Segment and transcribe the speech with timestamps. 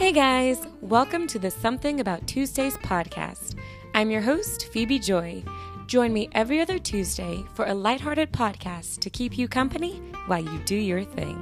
[0.00, 3.56] Hey guys, welcome to the Something About Tuesdays podcast.
[3.94, 5.44] I'm your host, Phebe Joi.
[5.88, 10.58] Join me every other Tuesday for a lighthearted podcast to keep you company while you
[10.64, 11.36] do your thing.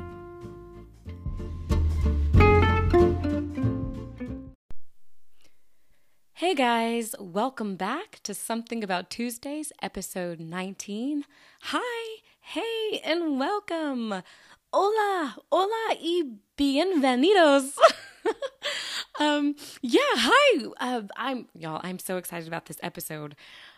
[6.33, 11.25] Hey guys, welcome back to Something About Tuesdays, episode 19.
[11.61, 14.25] Hi, hey, and welcome.
[14.73, 16.25] Hola, hola y
[16.57, 17.79] bienvenidos.
[19.21, 20.67] um, yeah, hi.
[20.81, 21.81] Uh, I'm y'all.
[21.83, 23.37] I'm so excited about this episode.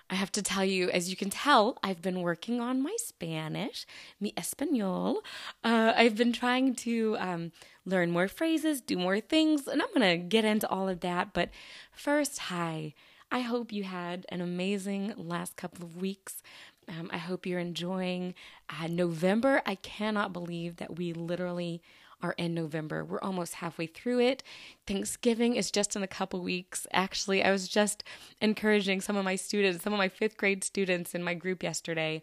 [0.08, 3.86] I have to tell you, as you can tell, I've been working on my Spanish,
[4.20, 5.18] mi español.
[5.62, 7.52] Uh, I've been trying to um,
[7.86, 11.32] learn more phrases, do more things, and I'm gonna get into all of that.
[11.32, 11.50] But
[11.92, 12.94] first, hi.
[13.32, 16.42] I hope you had an amazing last couple of weeks.
[16.88, 18.34] Um, I hope you're enjoying
[18.68, 19.62] uh, November.
[19.64, 21.80] I cannot believe that we literally
[22.22, 23.04] are in November.
[23.04, 24.42] We're almost halfway through it.
[24.86, 26.86] Thanksgiving is just in a couple weeks.
[26.92, 28.04] Actually, I was just
[28.40, 32.22] encouraging some of my students, some of my fifth grade students in my group yesterday.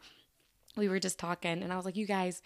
[0.76, 2.42] We were just talking, and I was like, you guys,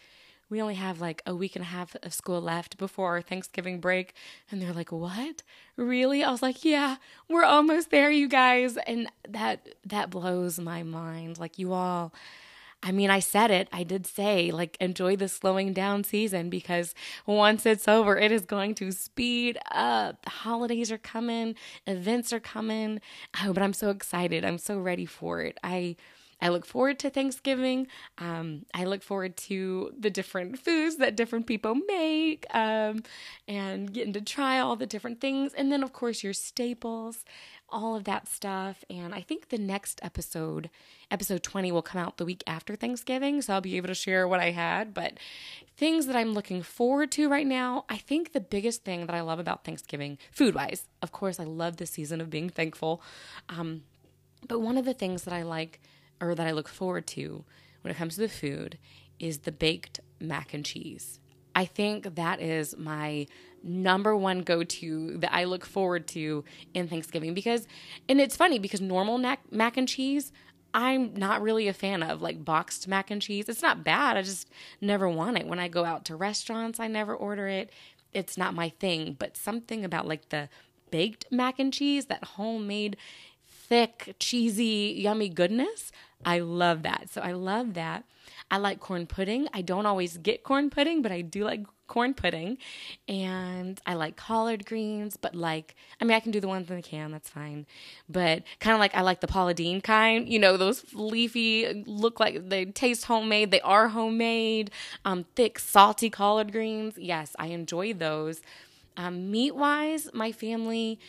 [0.52, 3.80] we only have like a week and a half of school left before our Thanksgiving
[3.80, 4.14] break.
[4.52, 5.44] And they're like, "What?
[5.78, 6.98] Really?" I was like, "Yeah,
[7.30, 11.40] we're almost there, you guys." And that that blows my mind.
[11.40, 12.14] Like you all
[12.84, 13.68] I mean, I said it.
[13.72, 18.46] I did say, like, enjoy the slowing down season because once it's over, it is
[18.46, 20.24] going to speed up.
[20.24, 23.00] The holidays are coming, events are coming.
[23.44, 24.44] Oh, but I'm so excited.
[24.44, 25.58] I'm so ready for it.
[25.64, 25.96] I.
[26.44, 27.86] I look forward to Thanksgiving.
[28.18, 33.04] Um, I look forward to the different foods that different people make um,
[33.48, 35.54] and getting to try all the different things.
[35.54, 37.24] And then, of course, your staples
[37.72, 38.84] all of that stuff.
[38.90, 40.70] And I think the next episode,
[41.10, 43.42] episode 20, will come out the week after Thanksgiving.
[43.42, 44.94] So I'll be able to share what I had.
[44.94, 45.14] But
[45.78, 49.22] things that I'm looking forward to right now, I think the biggest thing that I
[49.22, 53.02] love about Thanksgiving, food wise, of course, I love the season of being thankful.
[53.50, 53.84] Um,
[54.48, 55.80] but one of the things that I like
[56.20, 57.44] or that I look forward to
[57.82, 58.78] when it comes to the food
[59.20, 61.21] is the baked mac and cheese.
[61.56, 63.28] I think that is my
[63.64, 67.68] number one go to that I look forward to in Thanksgiving because,
[68.10, 70.32] and it's funny because normal mac, mac and cheese,
[70.74, 73.50] I'm not really a fan of like boxed mac and cheese.
[73.50, 74.18] It's not bad.
[74.18, 74.48] I just
[74.80, 75.48] never want it.
[75.48, 77.72] When I go out to restaurants, I never order it.
[78.14, 79.16] It's not my thing.
[79.20, 80.50] But something about like the
[80.90, 82.98] baked mac and cheese, that homemade,
[83.48, 85.92] thick, cheesy, yummy goodness,
[86.26, 87.10] I love that.
[87.12, 88.06] So I love that.
[88.52, 89.48] I like corn pudding.
[89.54, 92.58] I don't always get corn pudding, but I do like corn pudding.
[93.08, 96.76] And I like collard greens, but like, I mean, I can do the ones in
[96.76, 97.66] the can, that's fine.
[98.10, 102.20] But kind of like, I like the Paula Deen kind, you know, those leafy, look
[102.20, 103.52] like they taste homemade.
[103.52, 104.70] They are homemade,
[105.06, 106.96] um, thick, salty collard greens.
[106.98, 108.42] Yes, I enjoy those.
[108.98, 111.00] Um, meat wise, my family,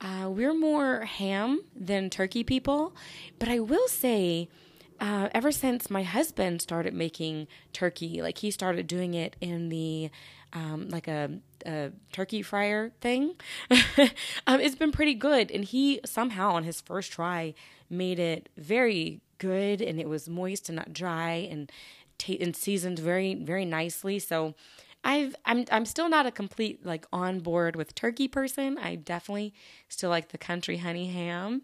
[0.00, 2.94] uh, we're more ham than turkey people.
[3.40, 4.48] But I will say,
[5.00, 10.10] uh, ever since my husband started making turkey, like he started doing it in the
[10.52, 11.30] um, like a,
[11.64, 13.34] a, turkey fryer thing,
[14.46, 15.50] um, it's been pretty good.
[15.50, 17.54] And he somehow on his first try
[17.88, 21.70] made it very good, and it was moist and not dry, and
[22.18, 24.18] t- and seasoned very very nicely.
[24.18, 24.54] So.
[25.04, 28.78] I've I'm I'm still not a complete like on board with turkey person.
[28.78, 29.52] I definitely
[29.88, 31.62] still like the country honey ham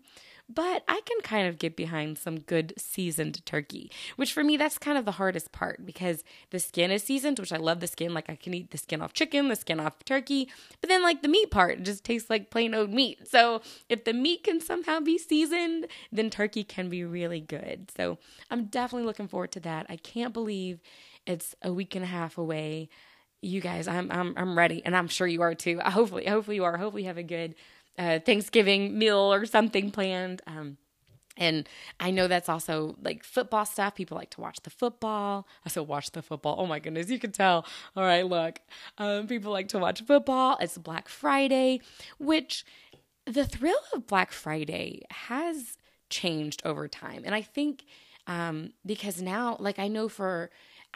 [0.49, 4.79] but I can kind of get behind some good seasoned turkey, which for me, that's
[4.79, 8.15] kind of the hardest part because the skin is seasoned, which I love the skin.
[8.15, 10.49] Like I can eat the skin off chicken, the skin off turkey,
[10.81, 13.29] but then like the meat part just tastes like plain old meat.
[13.29, 17.91] So if the meat can somehow be seasoned, then turkey can be really good.
[17.95, 18.19] So
[18.51, 19.87] I'm definitely looking forward to that.
[19.91, 20.81] I can't believe
[21.27, 22.89] it's a week and a half away.
[23.41, 25.79] You guys, I'm I'm I'm ready, and I'm sure you are too.
[25.85, 26.77] Hopefully, hopefully you are.
[26.77, 27.55] Hopefully, you have a good
[28.21, 30.43] Thanksgiving meal or something planned.
[30.47, 30.79] Um,
[31.37, 31.69] and
[32.01, 33.95] I know that's also like football stuff.
[33.95, 35.47] People like to watch the football.
[35.65, 36.57] I still watch the football.
[36.59, 37.65] Oh my goodness, you can tell.
[37.97, 38.61] All right, look.
[38.99, 40.57] Um, people like to watch football.
[40.61, 41.81] It's Black Friday,
[42.19, 42.65] which
[43.25, 45.77] the thrill of Black Friday has
[46.11, 47.23] changed over time.
[47.25, 47.85] And I think
[48.27, 50.51] um, because now, like, I know for,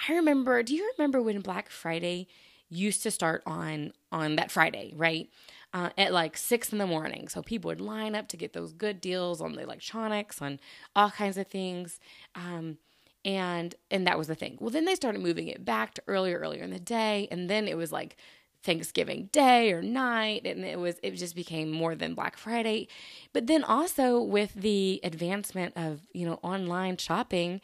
[0.08, 2.28] I remember, do you remember when Black Friday
[2.68, 5.28] used to start on on that Friday, right?
[5.72, 7.28] Uh, at like six in the morning.
[7.28, 10.60] So people would line up to get those good deals on the electronics, on
[10.94, 11.98] all kinds of things.
[12.34, 12.78] Um,
[13.24, 14.58] and and that was the thing.
[14.60, 17.68] Well, then they started moving it back to earlier, earlier in the day, and then
[17.68, 18.16] it was like
[18.62, 22.88] Thanksgiving Day or night, and it was it just became more than Black Friday.
[23.32, 27.60] But then also with the advancement of you know online shopping,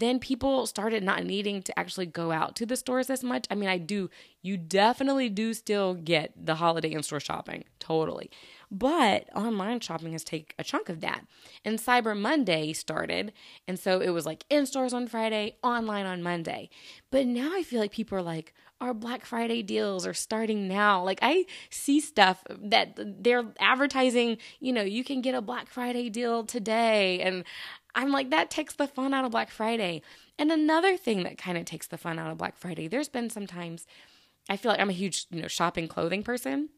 [0.00, 3.46] then people started not needing to actually go out to the stores as much.
[3.50, 4.10] I mean, I do,
[4.42, 8.30] you definitely do still get the holiday in store shopping, totally.
[8.70, 11.24] But online shopping has taken a chunk of that.
[11.64, 13.32] And Cyber Monday started.
[13.68, 16.70] And so it was like in stores on Friday, online on Monday.
[17.10, 21.02] But now I feel like people are like, our Black Friday deals are starting now.
[21.02, 26.10] Like I see stuff that they're advertising, you know, you can get a Black Friday
[26.10, 27.20] deal today.
[27.20, 27.44] And
[27.96, 30.02] I'm like, that takes the fun out of Black Friday.
[30.38, 33.30] And another thing that kind of takes the fun out of Black Friday, there's been
[33.30, 33.86] sometimes
[34.48, 36.68] I feel like I'm a huge, you know, shopping clothing person.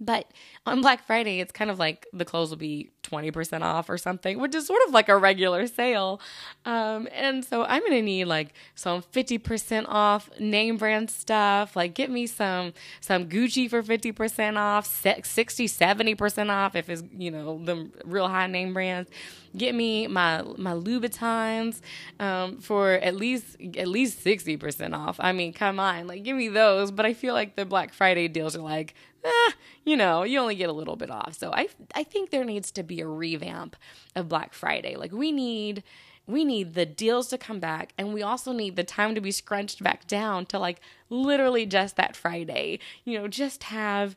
[0.00, 0.30] But
[0.64, 4.38] on Black Friday, it's kind of like the clothes will be 20% off or something,
[4.38, 6.20] which is sort of like a regular sale.
[6.64, 11.74] Um, and so I'm going to need like some 50% off name brand stuff.
[11.74, 17.30] Like get me some, some Gucci for 50% off, 60, 70% off if it's, you
[17.30, 19.10] know, the real high name brands.
[19.56, 21.80] Get me my, my Louboutins,
[22.20, 25.16] um, for at least, at least 60% off.
[25.18, 26.90] I mean, come on, like give me those.
[26.92, 29.52] But I feel like the Black Friday deals are like, eh,
[29.84, 31.34] you know, you only get a little bit off.
[31.34, 33.76] So I I think there needs to be a revamp
[34.14, 34.96] of Black Friday.
[34.96, 35.82] Like we need
[36.26, 39.30] we need the deals to come back and we also need the time to be
[39.30, 40.78] scrunched back down to like
[41.08, 42.78] literally just that Friday.
[43.04, 44.14] You know, just have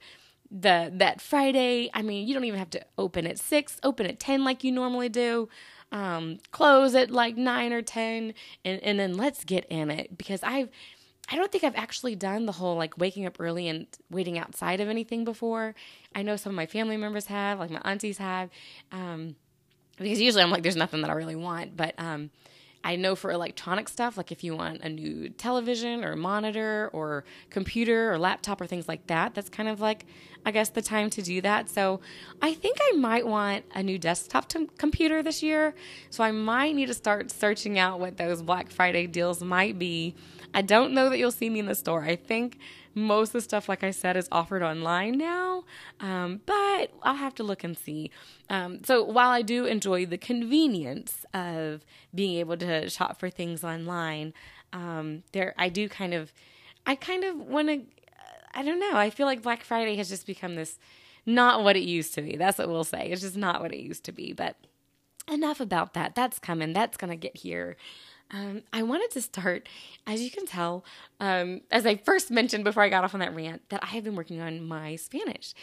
[0.52, 1.90] the that Friday.
[1.94, 4.72] I mean, you don't even have to open at 6, open at 10 like you
[4.72, 5.48] normally do.
[5.94, 8.34] Um, close at like 9 or 10
[8.64, 10.70] and and then let's get in it because I've
[11.32, 14.82] I don't think I've actually done the whole like waking up early and waiting outside
[14.82, 15.74] of anything before.
[16.14, 18.50] I know some of my family members have, like my aunties have,
[18.92, 19.36] um,
[19.98, 21.78] because usually I'm like, there's nothing that I really want.
[21.78, 22.32] But um,
[22.84, 27.24] I know for electronic stuff, like if you want a new television or monitor or
[27.50, 30.06] computer or laptop or things like that, that's kind of like,
[30.46, 31.70] I guess, the time to do that.
[31.70, 32.02] So
[32.42, 35.76] I think I might want a new desktop t- computer this year.
[36.10, 40.16] So I might need to start searching out what those Black Friday deals might be
[40.54, 42.04] I don't know that you'll see me in the store.
[42.04, 42.58] I think
[42.94, 45.64] most of the stuff, like I said, is offered online now,
[46.00, 48.12] um, but I'll have to look and see.
[48.50, 53.64] Um, so while I do enjoy the convenience of being able to shop for things
[53.64, 54.34] online,
[54.74, 56.34] um, there I do kind of,
[56.86, 57.82] I kind of want to.
[58.54, 58.98] I don't know.
[58.98, 60.78] I feel like Black Friday has just become this
[61.26, 62.36] not what it used to be.
[62.36, 63.08] That's what we'll say.
[63.10, 64.34] It's just not what it used to be.
[64.34, 64.58] But
[65.32, 66.16] enough about that.
[66.16, 66.74] That's coming.
[66.74, 67.78] That's going to get here.
[68.34, 69.68] Um, I wanted to start,
[70.08, 70.86] as you can tell,
[71.20, 74.06] um, as I first mentioned before I got off on that rant, that I have
[74.06, 75.54] been working on my Spanish,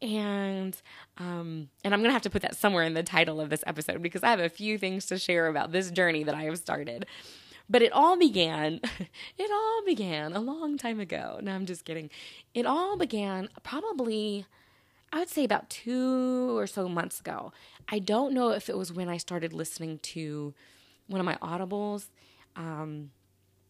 [0.00, 0.80] and
[1.18, 4.02] um, and I'm gonna have to put that somewhere in the title of this episode
[4.02, 7.06] because I have a few things to share about this journey that I have started.
[7.68, 8.80] But it all began,
[9.38, 11.40] it all began a long time ago.
[11.42, 12.10] No, I'm just kidding.
[12.54, 14.46] It all began probably,
[15.12, 17.52] I would say about two or so months ago.
[17.88, 20.54] I don't know if it was when I started listening to
[21.12, 22.06] one of my audibles
[22.56, 23.10] um,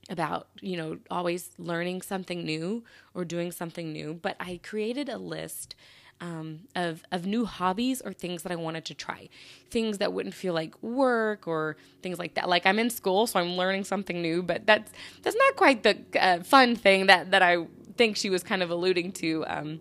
[0.08, 2.82] about you know always learning something new
[3.14, 5.74] or doing something new but i created a list
[6.22, 9.28] um, of of new hobbies or things that I wanted to try,
[9.70, 12.48] things that wouldn't feel like work or things like that.
[12.48, 14.92] Like I'm in school, so I'm learning something new, but that's
[15.22, 17.66] that's not quite the uh, fun thing that that I
[17.96, 19.44] think she was kind of alluding to.
[19.48, 19.80] Um,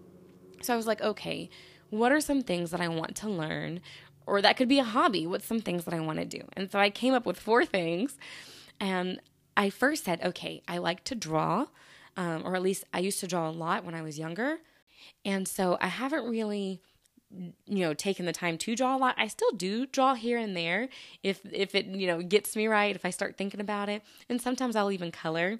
[0.63, 1.49] so I was like, okay,
[1.91, 3.79] what are some things that I want to learn
[4.25, 5.27] or that could be a hobby.
[5.27, 6.43] What's some things that I want to do?
[6.53, 8.17] And so I came up with four things.
[8.79, 9.19] And
[9.55, 11.67] I first said, okay, I like to draw,
[12.17, 14.57] um, or at least I used to draw a lot when I was younger.
[15.25, 16.81] And so I haven't really
[17.65, 20.55] you know taken the time to draw a lot i still do draw here and
[20.55, 20.89] there
[21.23, 24.41] if if it you know gets me right if i start thinking about it and
[24.41, 25.59] sometimes i'll even color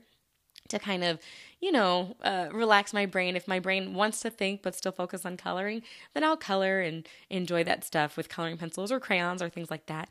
[0.72, 1.20] to kind of,
[1.60, 3.36] you know, uh, relax my brain.
[3.36, 7.08] If my brain wants to think but still focus on coloring, then I'll color and
[7.30, 10.10] enjoy that stuff with coloring pencils or crayons or things like that.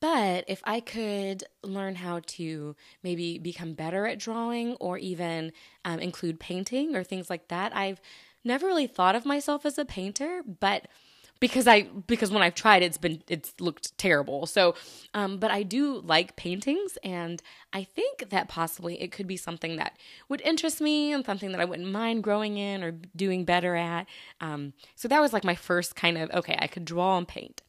[0.00, 5.52] But if I could learn how to maybe become better at drawing or even
[5.84, 8.00] um, include painting or things like that, I've
[8.44, 10.86] never really thought of myself as a painter, but
[11.40, 14.46] because I because when I've tried it's been it's looked terrible.
[14.46, 14.74] So
[15.14, 17.42] um but I do like paintings and
[17.72, 19.96] I think that possibly it could be something that
[20.28, 24.06] would interest me and something that I wouldn't mind growing in or doing better at.
[24.40, 27.62] Um so that was like my first kind of okay, I could draw and paint.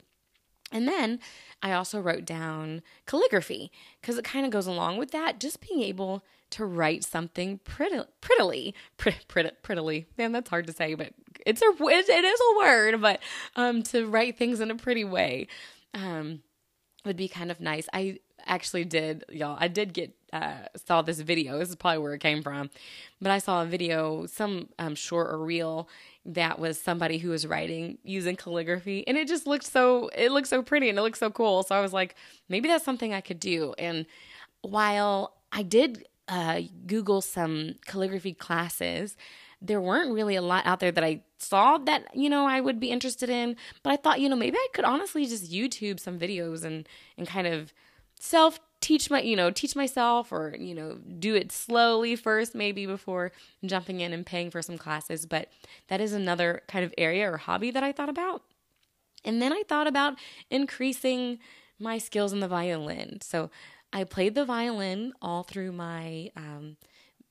[0.72, 1.20] And then
[1.62, 5.82] I also wrote down calligraphy because it kind of goes along with that, just being
[5.82, 10.08] able to write something pretty, prettily, pretty, prettily.
[10.18, 11.14] Man, that's hard to say, but
[11.46, 13.02] it's a it, it is a word.
[13.02, 13.20] But
[13.56, 15.48] um, to write things in a pretty way
[15.94, 16.42] um,
[17.06, 17.88] would be kind of nice.
[17.94, 19.58] I actually did, y'all.
[19.60, 21.58] I did get uh, saw this video.
[21.58, 22.70] This is probably where it came from,
[23.20, 25.90] but I saw a video, some um, short or reel
[26.26, 30.10] that was somebody who was writing using calligraphy, and it just looked so.
[30.16, 31.64] It looked so pretty and it looked so cool.
[31.64, 32.16] So I was like,
[32.48, 34.06] maybe that's something I could do and
[34.62, 39.18] while I did uh, Google some calligraphy classes,
[39.62, 42.80] there weren't really a lot out there that I saw that, you know, I would
[42.80, 43.58] be interested in.
[43.84, 47.28] But I thought, you know, maybe I could honestly just YouTube some videos and, and
[47.28, 47.74] kind of
[48.20, 52.86] self teach my, you know, teach myself or, you know, do it slowly first, maybe
[52.86, 53.32] before
[53.66, 55.26] jumping in and paying for some classes.
[55.26, 55.50] But
[55.88, 58.44] that is another kind of area or hobby that I thought about.
[59.26, 60.18] And then I thought about
[60.50, 61.40] increasing
[61.78, 63.20] my skills in the violin.
[63.22, 63.50] So
[63.92, 66.78] I played the violin all through my um,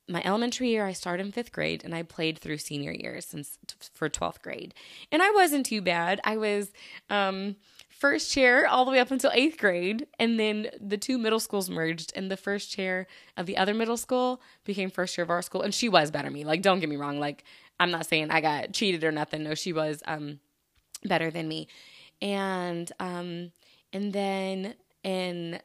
[0.09, 0.87] my elementary year.
[0.87, 3.59] I started in fifth grade, and I played through senior year since
[3.95, 4.75] for twelfth grade.
[5.13, 6.21] And I wasn't too bad.
[6.25, 6.73] I was
[7.11, 7.57] um,
[7.89, 11.69] first chair all the way up until eighth grade, and then the two middle schools
[11.69, 15.43] merged, and the first chair of the other middle school became first chair of our
[15.43, 16.45] school, and she was better than me.
[16.45, 17.21] Like, don't get me wrong.
[17.21, 17.45] Like,
[17.79, 19.45] I'm not saying I got cheated or nothing.
[19.45, 20.41] No, she was um,
[21.05, 21.69] better than me,
[22.21, 23.53] and um,
[23.93, 24.75] and then
[25.05, 25.61] in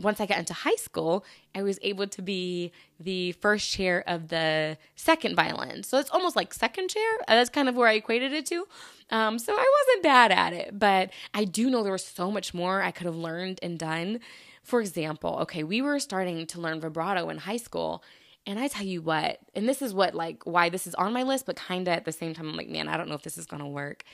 [0.00, 4.28] once I got into high school, I was able to be the first chair of
[4.28, 5.82] the second violin.
[5.82, 7.10] So it's almost like second chair.
[7.26, 8.66] That's kind of where I equated it to.
[9.10, 12.52] Um, so I wasn't bad at it, but I do know there was so much
[12.52, 14.20] more I could have learned and done.
[14.62, 18.02] For example, okay, we were starting to learn vibrato in high school.
[18.46, 21.22] And I tell you what, and this is what, like, why this is on my
[21.22, 23.22] list, but kind of at the same time, I'm like, man, I don't know if
[23.22, 24.04] this is going to work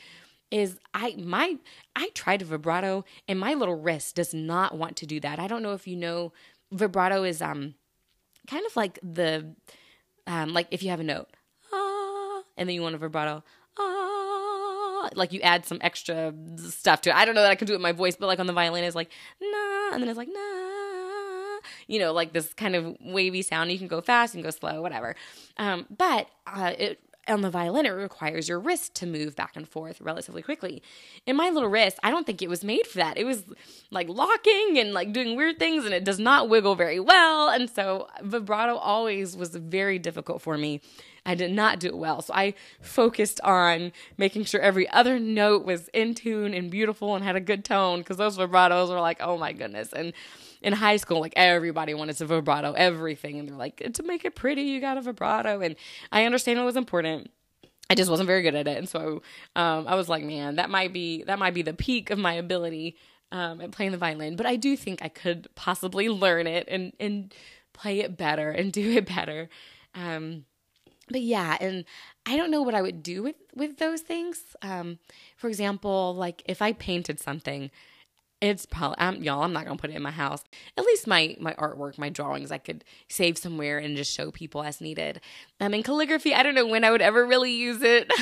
[0.54, 1.56] is I my
[1.96, 5.40] I tried vibrato and my little wrist does not want to do that.
[5.40, 6.32] I don't know if you know
[6.70, 7.75] vibrato is um
[8.49, 9.52] kind of like the
[10.28, 11.28] um like if you have a note
[11.73, 13.42] ah and then you want a vibrato
[13.80, 17.16] ah like you add some extra stuff to it.
[17.16, 18.52] I don't know that I can do it with my voice, but like on the
[18.52, 20.75] violin is like nah and then it's like nah
[21.87, 23.73] you know, like this kind of wavy sound.
[23.73, 25.16] You can go fast, you can go slow, whatever.
[25.56, 29.69] Um, but uh, it on the violin, it requires your wrist to move back and
[29.69, 30.83] forth relatively quickly.
[31.26, 33.16] In my little wrist, I don't think it was made for that.
[33.16, 33.45] It was
[33.90, 37.49] like locking and like doing weird things, and it does not wiggle very well.
[37.49, 40.81] And so vibrato always was very difficult for me.
[41.26, 42.21] I did not do it well.
[42.21, 47.25] So I focused on making sure every other note was in tune and beautiful and
[47.25, 49.93] had a good tone because those vibratos were like, oh my goodness.
[49.93, 50.12] And
[50.64, 54.35] in high school, like everybody wanted to vibrato everything, and they're like, to make it
[54.35, 55.76] pretty, you got a vibrato, and
[56.11, 57.30] I understand it was important.
[57.90, 59.23] I just wasn't very good at it, and so
[59.54, 62.33] um, I was like, man, that might be that might be the peak of my
[62.33, 62.97] ability
[63.30, 64.37] um, at playing the violin.
[64.37, 67.35] But I do think I could possibly learn it and and
[67.75, 69.50] play it better and do it better.
[69.94, 70.47] Um,
[71.11, 71.85] but yeah, and
[72.25, 74.56] I don't know what I would do with with those things.
[74.62, 74.99] Um,
[75.37, 77.71] for example, like if I painted something,
[78.45, 79.43] it's probably I'm, y'all.
[79.43, 80.45] I'm not gonna put it in my house.
[80.77, 84.63] At least my my artwork, my drawings, I could save somewhere and just show people
[84.63, 85.21] as needed.
[85.61, 88.13] Um, in calligraphy, I don't know when I would ever really use it.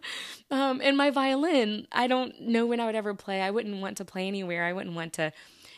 [0.50, 3.40] um, in my violin, I don't know when I would ever play.
[3.40, 4.64] I wouldn't want to play anywhere.
[4.64, 5.32] I wouldn't want to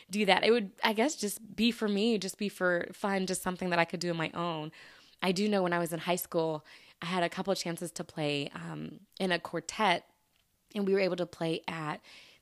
[0.09, 0.43] do that.
[0.43, 3.79] It would, I guess, just be for me, just be for fun, just something that
[3.79, 4.71] I could do on my own.
[5.21, 6.65] I do know when I was in high school,
[7.01, 10.05] I had a couple chances to play um, in a quartet,
[10.75, 12.01] and we were able to play at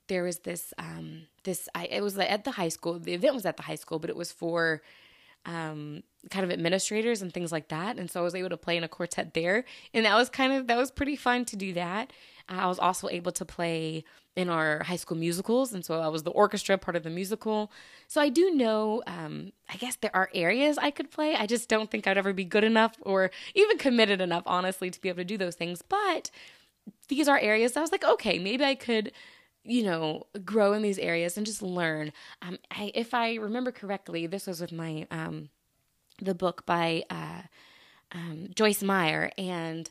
[0.10, 3.00] there was this um this I it was at the high school.
[3.00, 4.82] The event was at the high school, but it was for
[5.46, 7.98] um kind of administrators and things like that.
[7.98, 9.64] And so I was able to play in a quartet there,
[9.94, 12.12] and that was kind of that was pretty fun to do that.
[12.50, 14.04] I was also able to play
[14.36, 17.72] in our high school musicals, and so I was the orchestra part of the musical.
[18.08, 21.36] So I do know, um, I guess there are areas I could play.
[21.36, 25.02] I just don't think I'd ever be good enough or even committed enough, honestly, to
[25.02, 25.82] be able to do those things.
[25.82, 26.32] But
[27.08, 29.12] these are areas I was like, okay, maybe I could
[29.70, 32.12] you know, grow in these areas and just learn.
[32.42, 35.50] Um, I, if I remember correctly, this was with my um,
[36.22, 37.44] the book by uh,
[38.12, 39.90] um, Joyce Meyer, and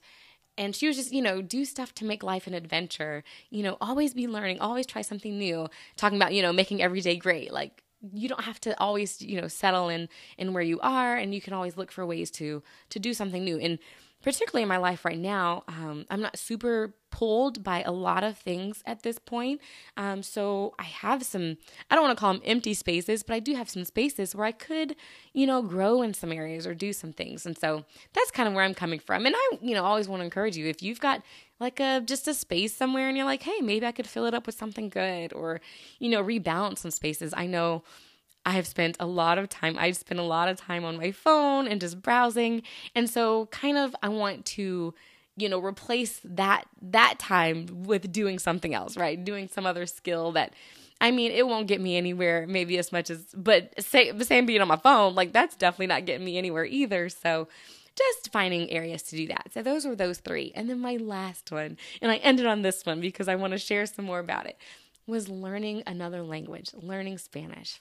[0.58, 3.24] and she was just you know do stuff to make life an adventure.
[3.50, 5.68] You know, always be learning, always try something new.
[5.96, 7.82] Talking about you know making every day great, like
[8.12, 10.08] you don't have to always you know settle in
[10.38, 13.44] in where you are, and you can always look for ways to to do something
[13.44, 13.78] new and
[14.22, 18.36] particularly in my life right now, um, I'm not super pulled by a lot of
[18.36, 19.60] things at this point.
[19.96, 21.56] Um, so I have some,
[21.90, 24.46] I don't want to call them empty spaces, but I do have some spaces where
[24.46, 24.96] I could,
[25.32, 27.46] you know, grow in some areas or do some things.
[27.46, 29.24] And so that's kind of where I'm coming from.
[29.24, 31.22] And I, you know, always want to encourage you if you've got
[31.60, 34.34] like a just a space somewhere and you're like, hey, maybe I could fill it
[34.34, 35.60] up with something good or,
[35.98, 37.32] you know, rebalance some spaces.
[37.36, 37.82] I know
[38.48, 41.12] I have spent a lot of time, I've spent a lot of time on my
[41.12, 42.62] phone and just browsing.
[42.94, 44.94] And so kind of I want to
[45.36, 49.22] you know replace that that time with doing something else right?
[49.22, 50.54] Doing some other skill that
[51.00, 54.46] i mean it won't get me anywhere maybe as much as but say the same
[54.46, 57.08] being on my phone like that's definitely not getting me anywhere either.
[57.08, 57.48] So
[57.94, 59.48] just finding areas to do that.
[59.52, 60.52] So those were those three.
[60.54, 63.58] And then my last one and i ended on this one because i want to
[63.58, 64.58] share some more about it
[65.06, 67.80] was learning another language learning spanish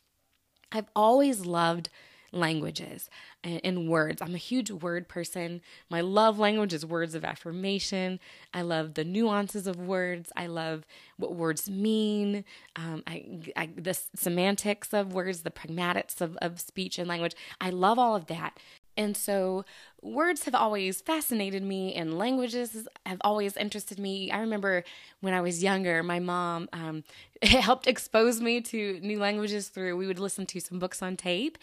[0.72, 1.90] I've always loved
[2.32, 3.10] languages
[3.44, 4.22] and, words.
[4.22, 5.62] I'm a huge word person.
[5.90, 8.20] My love language is words of affirmation.
[8.54, 10.32] I love the nuances of words.
[10.36, 12.44] I love what words mean.
[12.76, 17.36] Um, I, I, the semantics of words, the pragmatics of, of speech and language.
[17.62, 18.60] I love all of that.
[18.98, 19.64] And so
[20.02, 24.32] words have always fascinated me, and languages have always interested me.
[24.32, 24.84] I remember
[25.22, 27.04] when I was younger, my mom um,
[27.44, 31.60] helped expose me to new languages through, we would listen to some books on tape.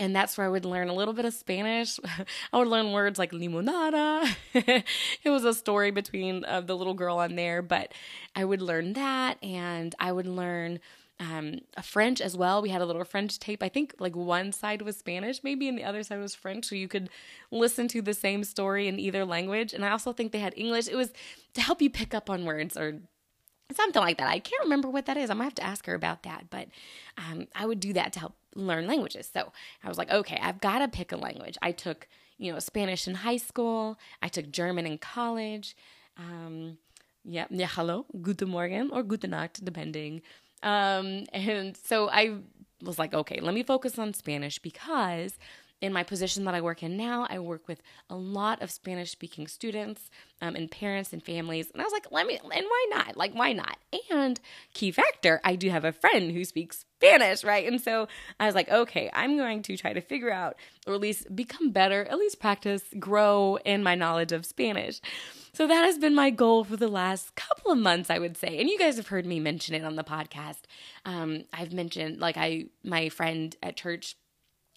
[0.00, 1.98] And that's where I would learn a little bit of Spanish.
[2.52, 4.32] I would learn words like limonada.
[4.54, 7.92] it was a story between uh, the little girl on there, but
[8.36, 10.78] I would learn that, and I would learn
[11.20, 12.62] um, a French as well.
[12.62, 13.62] We had a little French tape.
[13.62, 16.66] I think like one side was Spanish, maybe, and the other side was French.
[16.66, 17.10] So you could
[17.50, 19.72] listen to the same story in either language.
[19.72, 20.88] And I also think they had English.
[20.88, 21.12] It was
[21.54, 23.00] to help you pick up on words or
[23.74, 24.28] something like that.
[24.28, 25.28] I can't remember what that is.
[25.28, 26.50] I might have to ask her about that.
[26.50, 26.68] But
[27.16, 29.28] um, I would do that to help learn languages.
[29.32, 31.58] So I was like, okay, I've got to pick a language.
[31.60, 32.06] I took,
[32.38, 33.98] you know, Spanish in high school.
[34.22, 35.76] I took German in college.
[36.16, 36.78] Um,
[37.24, 40.22] yeah, yeah, hello, guten Morgen or gute Nacht, depending.
[40.62, 42.36] Um, and so I
[42.82, 45.38] was like, okay, let me focus on Spanish because
[45.80, 49.12] in my position that I work in now, I work with a lot of Spanish
[49.12, 50.10] speaking students
[50.42, 51.70] um, and parents and families.
[51.72, 53.16] And I was like, let me, and why not?
[53.16, 53.76] Like, why not?
[54.10, 54.40] And
[54.74, 57.66] key factor, I do have a friend who speaks Spanish, right?
[57.66, 58.08] And so
[58.40, 61.70] I was like, okay, I'm going to try to figure out, or at least become
[61.70, 65.00] better, at least practice, grow in my knowledge of Spanish.
[65.58, 68.60] So that has been my goal for the last couple of months, I would say.
[68.60, 70.60] And you guys have heard me mention it on the podcast.
[71.04, 74.14] Um, I've mentioned, like, I, my friend at church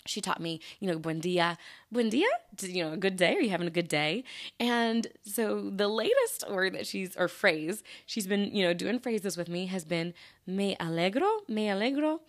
[0.08, 1.60] she taught me, you know, buen dia,
[1.92, 2.26] buen dia,
[2.64, 3.36] you know, a good day.
[3.36, 4.24] Are you having a good day?
[4.60, 9.38] And so the latest word that she's, or phrase, she's been, you know, doing phrases
[9.38, 10.16] with me has been
[10.48, 12.22] me alegro, me alegro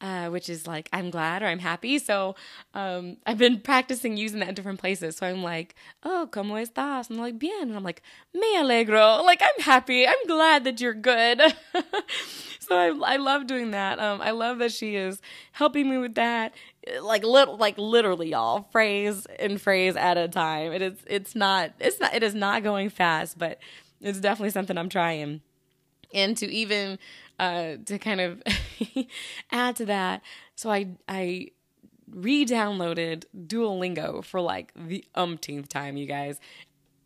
[0.00, 1.98] uh, which is like I'm glad or I'm happy.
[1.98, 2.34] So
[2.74, 5.16] um, I've been practicing using that in different places.
[5.16, 7.08] So I'm like, oh, ¿cómo estás?
[7.08, 7.62] And I'm like, bien.
[7.62, 8.02] And I'm like,
[8.32, 9.24] me alegro.
[9.24, 10.06] Like I'm happy.
[10.06, 11.40] I'm glad that you're good.
[12.60, 13.98] so I, I love doing that.
[13.98, 15.20] Um, I love that she is
[15.52, 16.54] helping me with that.
[17.02, 20.72] Like little, like literally, y'all, phrase and phrase at a time.
[20.72, 23.58] It is, it's not, it's not, it is not going fast, but
[24.00, 25.40] it's definitely something I'm trying.
[26.12, 26.98] And to even
[27.38, 28.42] uh, to kind of
[29.52, 30.22] add to that,
[30.54, 31.48] so I I
[32.10, 36.38] re-downloaded Duolingo for like the umpteenth time, you guys.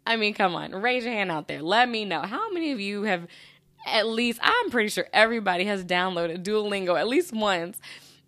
[0.06, 1.62] I mean, come on, raise your hand out there.
[1.62, 3.26] Let me know how many of you have
[3.86, 4.40] at least.
[4.42, 7.78] I'm pretty sure everybody has downloaded Duolingo at least once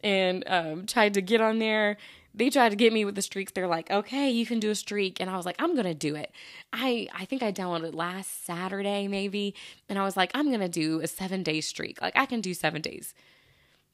[0.03, 1.97] and um, tried to get on there
[2.35, 3.53] they tried to get me with the streaks.
[3.53, 5.21] They're like, okay, you can do a streak.
[5.21, 6.33] And I was like, I'm going to do it.
[6.73, 9.55] I, I think I downloaded last Saturday, maybe.
[9.89, 12.01] And I was like, I'm going to do a seven day streak.
[12.01, 13.15] Like, I can do seven days.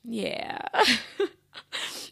[0.04, 0.58] Yeah.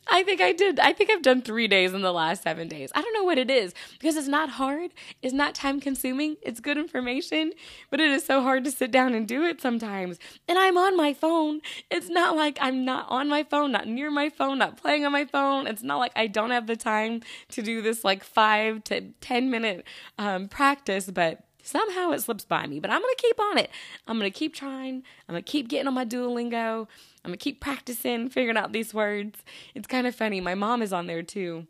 [0.09, 0.79] I think I did.
[0.79, 2.91] I think I've done three days in the last seven days.
[2.95, 4.93] I don't know what it is because it's not hard.
[5.23, 6.37] It's not time consuming.
[6.43, 7.53] It's good information,
[7.91, 10.19] but it is so hard to sit down and do it sometimes.
[10.47, 11.61] And I'm on my phone.
[11.91, 15.13] It's not like I'm not on my phone, not near my phone, not playing on
[15.13, 15.67] my phone.
[15.67, 19.51] It's not like I don't have the time to do this like five to 10
[19.51, 19.87] minute
[20.19, 22.81] um, practice, but somehow it slips by me.
[22.81, 23.70] But I'm going to keep on it.
[24.07, 25.03] I'm going to keep trying.
[25.29, 26.87] I'm going to keep getting on my Duolingo.
[27.24, 29.42] I'm gonna keep practicing, figuring out these words.
[29.74, 30.40] It's kind of funny.
[30.40, 31.66] My mom is on there too.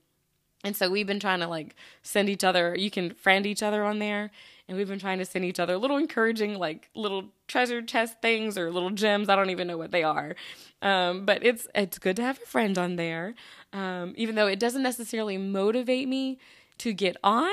[0.64, 3.84] And so we've been trying to like send each other, you can friend each other
[3.84, 4.30] on there.
[4.66, 8.56] And we've been trying to send each other little encouraging, like little treasure chest things
[8.56, 9.28] or little gems.
[9.28, 10.34] I don't even know what they are.
[10.80, 13.34] Um, but it's it's good to have a friend on there.
[13.72, 16.38] Um, even though it doesn't necessarily motivate me
[16.78, 17.50] to get on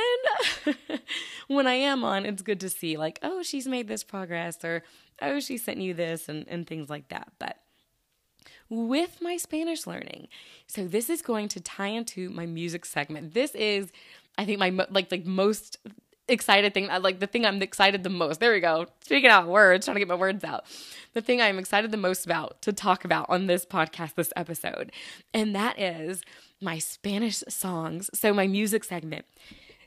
[1.48, 4.84] when I am on, it's good to see like, oh, she's made this progress or
[5.22, 7.32] oh, she sent you this and, and things like that.
[7.40, 7.58] But
[8.72, 10.30] with my Spanish learning.
[10.66, 13.34] So this is going to tie into my music segment.
[13.34, 13.92] This is
[14.38, 15.78] I think my like like most
[16.28, 18.40] excited thing like the thing I'm excited the most.
[18.40, 18.88] There we go.
[19.04, 20.64] Speaking out words, trying to get my words out.
[21.14, 24.94] The thing I'm excited the most about to talk about on this podcast this episode.
[25.34, 26.22] And that is
[26.62, 28.10] my Spanish songs.
[28.14, 29.26] So my music segment.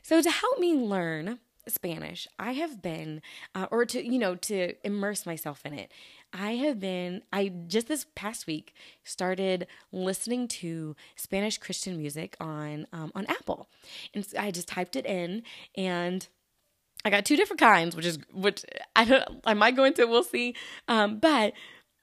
[0.03, 3.21] So to help me learn Spanish, I have been,
[3.55, 5.91] uh, or to, you know, to immerse myself in it,
[6.31, 12.85] I have been, I just this past week started listening to Spanish Christian music on,
[12.93, 13.67] um, on Apple.
[14.13, 15.41] And I just typed it in
[15.75, 16.27] and
[17.03, 18.63] I got two different kinds, which is, which
[18.95, 20.55] I don't, I might go into, we'll see.
[20.87, 21.53] Um, but,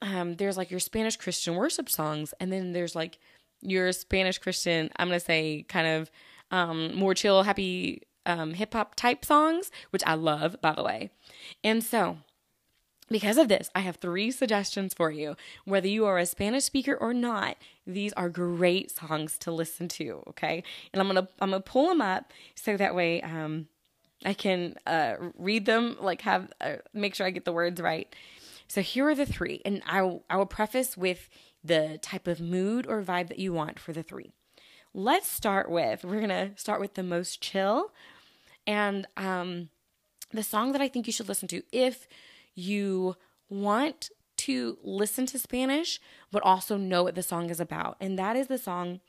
[0.00, 3.18] um, there's like your Spanish Christian worship songs, and then there's like
[3.62, 6.10] your Spanish Christian, I'm going to say kind of,
[6.50, 11.10] um, more chill, happy, um, hip hop type songs, which I love, by the way.
[11.64, 12.18] And so
[13.12, 15.36] because of this, I have three suggestions for you.
[15.64, 20.22] Whether you are a Spanish speaker or not, these are great songs to listen to.
[20.28, 23.68] Okay, and I'm gonna I'm gonna pull them up so that way um,
[24.24, 28.12] I can uh, read them, like have uh, make sure I get the words right.
[28.66, 31.28] So here are the three, and I I will preface with
[31.64, 34.32] the type of mood or vibe that you want for the three.
[34.94, 37.92] Let's start with we're gonna start with the most chill,
[38.66, 39.70] and um,
[40.32, 42.06] the song that I think you should listen to if
[42.54, 43.16] you
[43.48, 47.96] want to listen to Spanish, but also know what the song is about.
[48.00, 49.00] And that is the song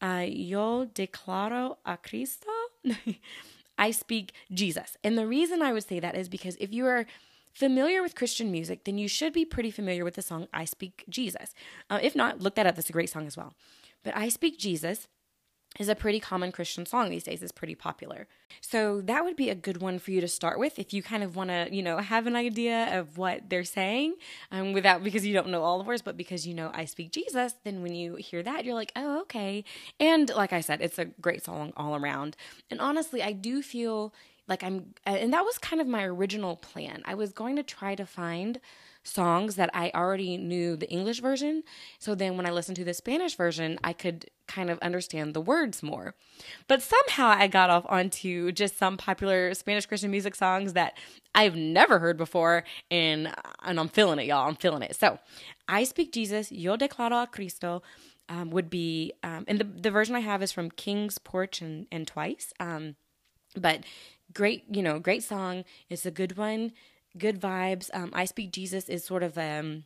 [0.00, 2.48] uh, Yo declaro a Cristo.
[3.78, 4.96] I speak Jesus.
[5.02, 7.06] And the reason I would say that is because if you are
[7.52, 11.04] familiar with Christian music, then you should be pretty familiar with the song I Speak
[11.08, 11.54] Jesus.
[11.88, 12.76] Uh, if not, look that up.
[12.76, 13.54] That's a great song as well.
[14.02, 15.08] But I Speak Jesus
[15.78, 17.42] is a pretty common Christian song these days.
[17.42, 18.26] It's pretty popular.
[18.60, 21.22] So that would be a good one for you to start with if you kind
[21.22, 24.16] of want to, you know, have an idea of what they're saying
[24.50, 27.12] um, without because you don't know all the words, but because you know I speak
[27.12, 29.62] Jesus, then when you hear that, you're like, oh, okay.
[30.00, 32.36] And like I said, it's a great song all around.
[32.68, 34.12] And honestly, I do feel
[34.50, 37.02] like I'm, and that was kind of my original plan.
[37.06, 38.60] I was going to try to find
[39.02, 41.62] songs that I already knew the English version.
[41.98, 45.40] So then when I listened to the Spanish version, I could kind of understand the
[45.40, 46.14] words more.
[46.68, 50.98] But somehow I got off onto just some popular Spanish Christian music songs that
[51.34, 53.32] I've never heard before and
[53.62, 54.48] and I'm feeling it y'all.
[54.48, 54.96] I'm feeling it.
[54.96, 55.18] So,
[55.68, 57.82] I speak Jesus, yo declaro a Cristo.
[58.28, 61.88] Um, would be um, and the, the version I have is from King's Porch and,
[61.90, 62.52] and Twice.
[62.60, 62.94] Um,
[63.56, 63.84] but
[64.32, 65.64] great, you know, great song.
[65.88, 66.72] It's a good one
[67.18, 67.90] good vibes.
[67.92, 69.84] Um, I Speak Jesus is sort of um,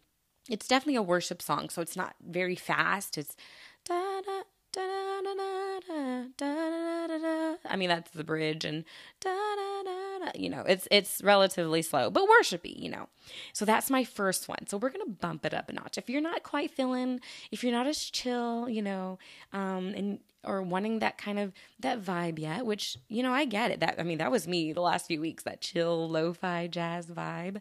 [0.48, 3.16] it's definitely a worship song, so it's not very fast.
[3.18, 3.36] It's
[3.84, 7.56] da da da da da da da da.
[7.66, 8.84] I mean that's the bridge and
[9.20, 10.03] da da da
[10.34, 12.78] You know, it's it's relatively slow, but worshipy.
[12.78, 13.08] You know,
[13.52, 14.66] so that's my first one.
[14.66, 15.98] So we're gonna bump it up a notch.
[15.98, 19.18] If you're not quite feeling, if you're not as chill, you know,
[19.52, 23.70] um, and or wanting that kind of that vibe yet, which you know I get
[23.70, 23.80] it.
[23.80, 27.60] That I mean that was me the last few weeks, that chill lo-fi jazz vibe.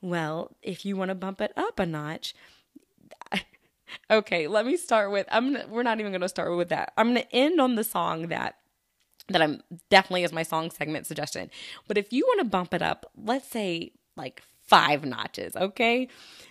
[0.00, 2.34] Well, if you want to bump it up a notch,
[4.10, 6.92] okay, let me start with I'm we're not even going to start with that.
[6.96, 8.56] I'm going to end on the song that
[9.28, 11.50] that I'm definitely as my song segment suggestion.
[11.88, 16.08] But if you want to bump it up, let's say like five notches, okay?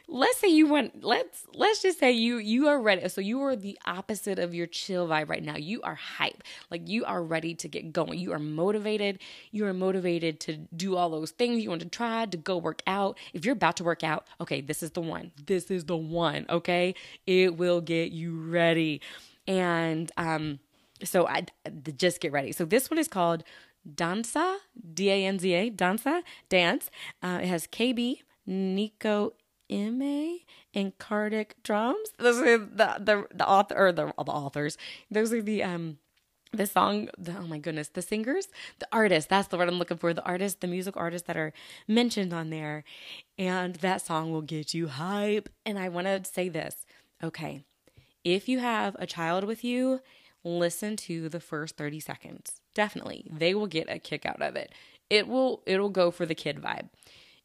[0.07, 3.07] Let's say you want let's let's just say you you are ready.
[3.09, 5.57] So you are the opposite of your chill vibe right now.
[5.57, 6.43] You are hype.
[6.69, 8.19] Like you are ready to get going.
[8.19, 9.19] You are motivated.
[9.51, 12.83] You are motivated to do all those things you want to try, to go work
[12.88, 13.17] out.
[13.33, 15.31] If you're about to work out, okay, this is the one.
[15.45, 16.95] This is the one, okay?
[17.25, 19.01] It will get you ready.
[19.47, 20.59] And um
[21.06, 21.46] so I
[21.98, 22.52] just get ready.
[22.52, 23.44] So this one is called
[23.94, 24.58] Danza,
[24.94, 26.89] D A N Z A, Danza, dance.
[27.22, 29.34] Uh, it has KB, Nico
[29.72, 30.39] Ime,
[30.74, 32.10] and Cardic drums.
[32.18, 34.78] Those are the the the author or the the authors.
[35.10, 35.98] Those are the um
[36.56, 38.48] the song the, oh my goodness the singers
[38.80, 41.52] the artists that's the word i'm looking for the artists the music artists that are
[41.88, 42.84] mentioned on there
[43.38, 46.86] and that song will get you hype and i want to say this
[47.24, 47.62] okay
[48.24, 50.00] if you have a child with you
[50.45, 52.62] listen to the first 30 seconds.
[52.73, 53.25] Definitely.
[53.29, 54.71] They will get a kick out of it.
[55.10, 56.89] It will it'll go for the kid vibe.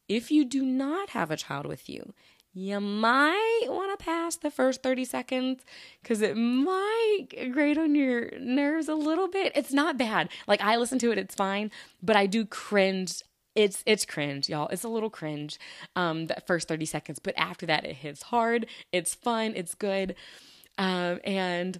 [0.07, 2.13] If you do not have a child with you,
[2.53, 5.61] you might want to pass the first 30 seconds
[6.01, 9.53] because it might grate on your nerves a little bit.
[9.55, 10.29] It's not bad.
[10.47, 11.71] Like I listen to it, it's fine,
[12.03, 13.21] but I do cringe.
[13.55, 14.67] It's it's cringe, y'all.
[14.67, 15.59] It's a little cringe.
[15.95, 18.65] Um, that first 30 seconds, but after that it hits hard.
[18.91, 20.15] It's fun, it's good.
[20.77, 21.79] Um, and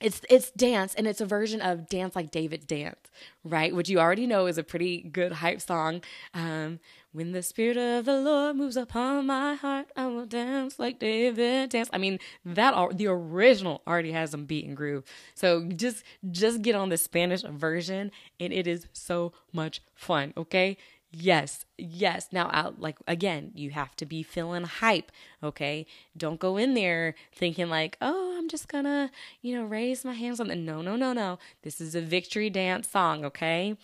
[0.00, 3.06] it's it's dance and it's a version of dance like david dance
[3.46, 3.74] right?
[3.74, 6.02] Which you already know is a pretty good hype song.
[6.34, 6.80] Um,
[7.12, 11.70] when the spirit of the lord moves upon my heart i will dance like david
[11.70, 15.02] dance i mean that the original already has some beat and groove.
[15.34, 20.76] So just just get on the spanish version and it is so much fun okay
[21.18, 22.28] Yes, yes.
[22.30, 25.10] Now, out like again, you have to be feeling hype,
[25.42, 25.86] okay?
[26.14, 30.40] Don't go in there thinking like, oh, I'm just gonna, you know, raise my hands
[30.40, 30.54] on the.
[30.54, 31.38] No, no, no, no.
[31.62, 33.78] This is a victory dance song, okay?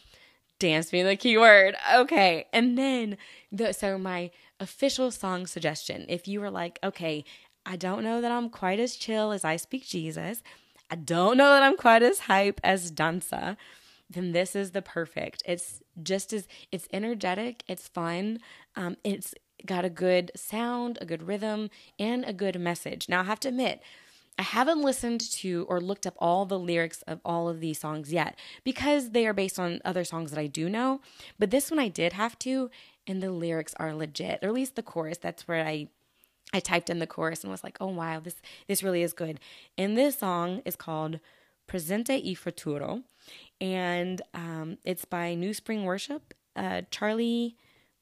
[0.58, 2.48] Dance being the key word, okay?
[2.52, 3.16] And then
[3.50, 7.24] the so my official song suggestion, if you were like, okay,
[7.64, 10.42] I don't know that I'm quite as chill as I speak Jesus.
[10.90, 13.56] I don't know that I'm quite as hype as Danza
[14.12, 15.42] then this is the perfect.
[15.46, 18.38] It's just as it's energetic, it's fun,
[18.76, 19.34] um, it's
[19.66, 23.08] got a good sound, a good rhythm, and a good message.
[23.08, 23.82] Now I have to admit,
[24.38, 28.12] I haven't listened to or looked up all the lyrics of all of these songs
[28.12, 31.00] yet because they are based on other songs that I do know.
[31.38, 32.70] But this one I did have to,
[33.06, 35.18] and the lyrics are legit, or at least the chorus.
[35.18, 35.88] That's where I
[36.54, 38.36] I typed in the chorus and was like, "Oh wow, this
[38.68, 39.38] this really is good."
[39.76, 41.20] And this song is called
[41.66, 43.02] "Presente y Futuro,"
[43.62, 47.56] and um, it's by New Spring Worship, uh, Charlie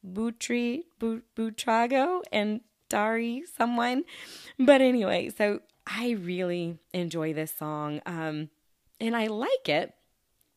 [0.04, 4.04] Butri Butrago, and Dari someone.
[4.58, 8.48] But anyway, so I really enjoy this song, um,
[8.98, 9.94] and I like it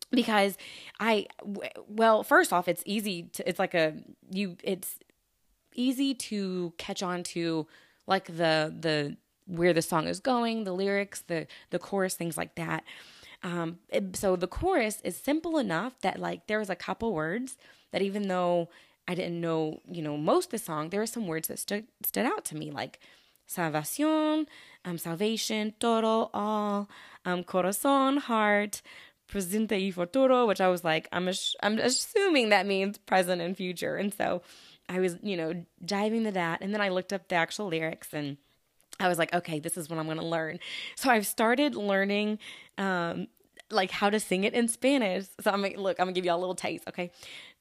[0.09, 0.57] because
[1.01, 1.27] I
[1.89, 3.95] well, first off, it's easy to it's like a
[4.31, 4.99] you it's
[5.75, 7.67] easy to catch on to
[8.07, 12.55] like the the where the song is going, the lyrics, the the chorus, things like
[12.55, 12.85] that.
[13.43, 17.57] Um, it, so the chorus is simple enough that like there was a couple words
[17.91, 18.69] that even though
[19.07, 21.87] I didn't know, you know, most of the song, there were some words that stood
[22.03, 22.99] stood out to me, like
[23.47, 24.45] salvación,
[24.85, 26.89] um, salvation, todo, all,
[27.25, 28.81] um, corazón, heart,
[29.27, 33.55] presente y futuro, which I was like, I'm, ass- I'm assuming that means present and
[33.55, 33.95] future.
[33.97, 34.41] And so
[34.89, 36.61] I was, you know, diving into that.
[36.61, 38.37] And then I looked up the actual lyrics and
[39.03, 40.59] I was like, okay, this is what I'm going to learn.
[40.95, 42.39] So I've started learning,
[42.77, 43.27] um,
[43.69, 45.25] like how to sing it in Spanish.
[45.41, 47.11] So I'm like, look, I'm gonna give you a little taste, okay?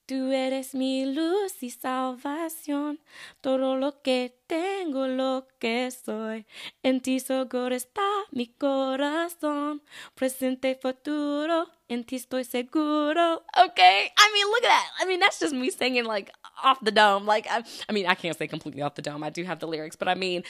[0.06, 2.98] Tú eres mi luz y salvación,
[3.40, 6.44] todo lo que tengo, lo que soy.
[6.82, 9.82] En ti seguro está mi corazón,
[10.14, 13.44] presente, futuro, en ti estoy seguro.
[13.56, 14.90] Okay, I mean, look at that.
[15.00, 16.30] I mean, that's just me singing like
[16.62, 17.24] off the dome.
[17.24, 19.24] Like, I, I mean, I can't say completely off the dome.
[19.24, 20.42] I do have the lyrics, but I mean,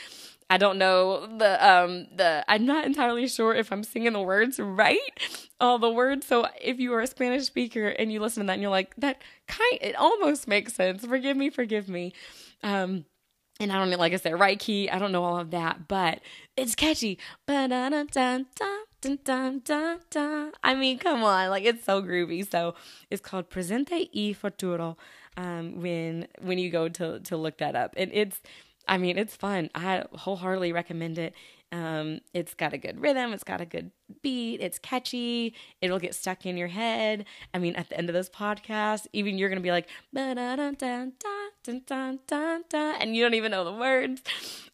[0.51, 4.59] I don't know the um the I'm not entirely sure if I'm singing the words
[4.59, 4.99] right,
[5.61, 6.27] all the words.
[6.27, 8.95] So if you are a Spanish speaker and you listen to that and you're like
[8.97, 11.07] that kind it almost makes sense.
[11.07, 12.13] Forgive me, forgive me.
[12.65, 13.05] Um
[13.61, 15.89] and I don't know, like I said, right key, I don't know all of that,
[15.89, 16.21] but
[16.57, 17.19] it's catchy.
[20.63, 22.49] I mean, come on, like it's so groovy.
[22.49, 22.75] So
[23.11, 24.97] it's called Presente y Futuro.
[25.37, 28.41] Um, when when you go to to look that up, and it's
[28.89, 29.71] I mean, it's fun.
[29.75, 31.35] I wholeheartedly recommend it.
[31.73, 36.15] Um, it's got a good rhythm, it's got a good beat, it's catchy, it'll get
[36.15, 37.25] stuck in your head.
[37.55, 39.89] I mean, at the end of this podcast, even you're gonna be like,
[43.01, 44.23] and you don't even know the words.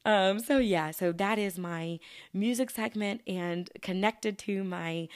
[0.05, 1.99] Um, so yeah, so that is my
[2.33, 5.09] music segment and connected to my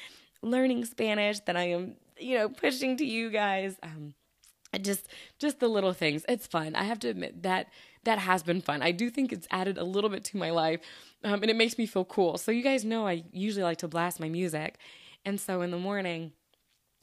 [0.42, 3.76] learning Spanish that I am, you know, pushing to you guys.
[3.82, 4.14] Um,
[4.80, 5.06] just
[5.38, 6.24] just the little things.
[6.28, 6.74] It's fun.
[6.74, 7.68] I have to admit that
[8.04, 8.82] that has been fun.
[8.82, 10.80] I do think it's added a little bit to my life,
[11.24, 12.38] um, and it makes me feel cool.
[12.38, 14.78] So you guys know I usually like to blast my music,
[15.24, 16.32] and so in the morning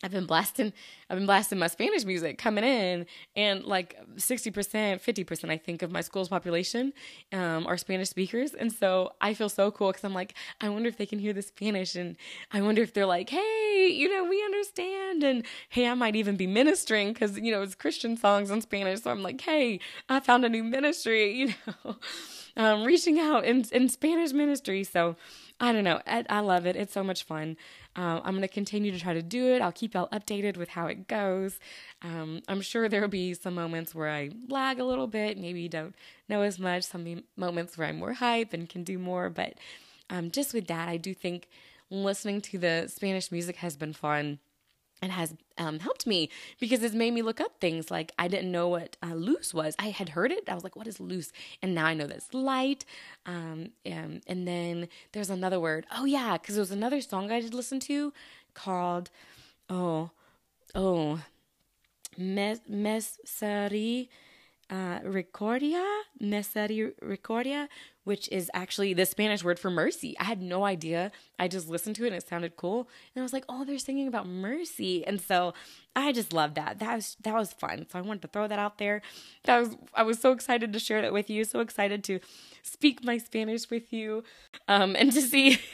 [0.04, 0.72] I've been blasting
[1.10, 5.92] I've been blasting my Spanish music coming in and like 60%, 50% I think of
[5.92, 6.94] my school's population
[7.34, 10.88] um, are Spanish speakers and so I feel so cool cuz I'm like I wonder
[10.88, 12.16] if they can hear the Spanish and
[12.52, 16.38] I wonder if they're like hey, you know, we understand and hey, I might even
[16.38, 20.20] be ministering cuz you know, it's Christian songs in Spanish so I'm like, "Hey, I
[20.20, 21.98] found a new ministry," you know.
[22.58, 24.84] um, reaching out in in Spanish ministry.
[24.84, 25.16] So
[25.60, 26.02] I don't know.
[26.08, 26.76] I, I love it.
[26.76, 27.58] It's so much fun.
[28.00, 29.62] Uh, I'm going to continue to try to do it.
[29.62, 31.60] I'll keep y'all updated with how it goes.
[32.02, 35.68] Um, I'm sure there will be some moments where I lag a little bit, maybe
[35.68, 35.94] don't
[36.30, 39.30] know as much, some moments where I'm more hype and can do more.
[39.30, 39.56] But
[40.10, 41.50] um, just with that, I do think
[41.90, 44.40] listening to the Spanish music has been fun
[45.02, 48.52] and has um, helped me because it's made me look up things like I didn't
[48.52, 49.76] know what uh, loose was.
[49.80, 50.50] I had heard it.
[50.50, 51.32] I was like, what is loose?
[51.62, 52.86] And now I know that's light.
[53.26, 55.86] Um, and, and then there's another word.
[55.96, 58.14] Oh, yeah, because there was another song I did listen to
[58.54, 59.10] called,
[59.70, 60.12] oh,
[60.76, 61.22] oh,
[62.18, 64.10] Mes, Mesari
[64.70, 65.84] uh, Recordia,
[66.20, 67.68] Misericordia,
[68.04, 70.18] which is actually the Spanish word for mercy.
[70.20, 71.12] I had no idea.
[71.38, 72.90] I just listened to it and it sounded cool.
[73.14, 75.06] And I was like, oh, they're singing about mercy.
[75.06, 75.54] And so
[75.96, 76.80] I just love that.
[76.80, 77.86] That was that was fun.
[77.92, 79.02] So I wanted to throw that out there.
[79.44, 81.44] That was I was so excited to share that with you.
[81.44, 82.20] So excited to
[82.64, 84.24] speak my Spanish with you,
[84.68, 85.60] um, and to see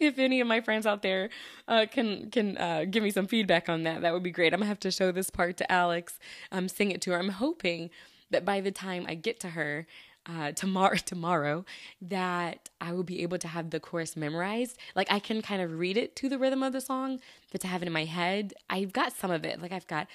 [0.00, 1.30] if any of my friends out there
[1.66, 4.02] uh, can can uh, give me some feedback on that.
[4.02, 4.52] That would be great.
[4.52, 6.18] I'm gonna have to show this part to Alex,
[6.52, 7.18] um, sing it to her.
[7.18, 7.90] I'm hoping
[8.30, 9.86] that by the time I get to her
[10.28, 11.64] uh, tomorrow tomorrow
[12.02, 14.76] that I will be able to have the chorus memorized.
[14.94, 17.66] Like I can kind of read it to the rhythm of the song, but to
[17.66, 19.60] have it in my head, I've got some of it.
[19.60, 20.06] Like I've got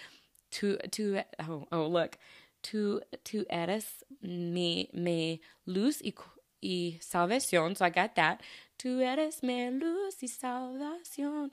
[0.52, 2.18] two two oh oh look.
[2.62, 6.14] Tu, tu eres mi, me luz y,
[6.62, 7.76] y salvación.
[7.76, 8.40] So I got that.
[8.78, 11.50] Tu eres mi luz y salvación.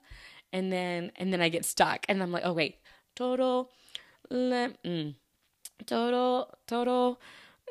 [0.53, 2.77] And then and then I get stuck and I'm like, oh wait,
[3.17, 3.71] todo
[4.31, 5.15] le, mm,
[5.87, 7.19] todo todo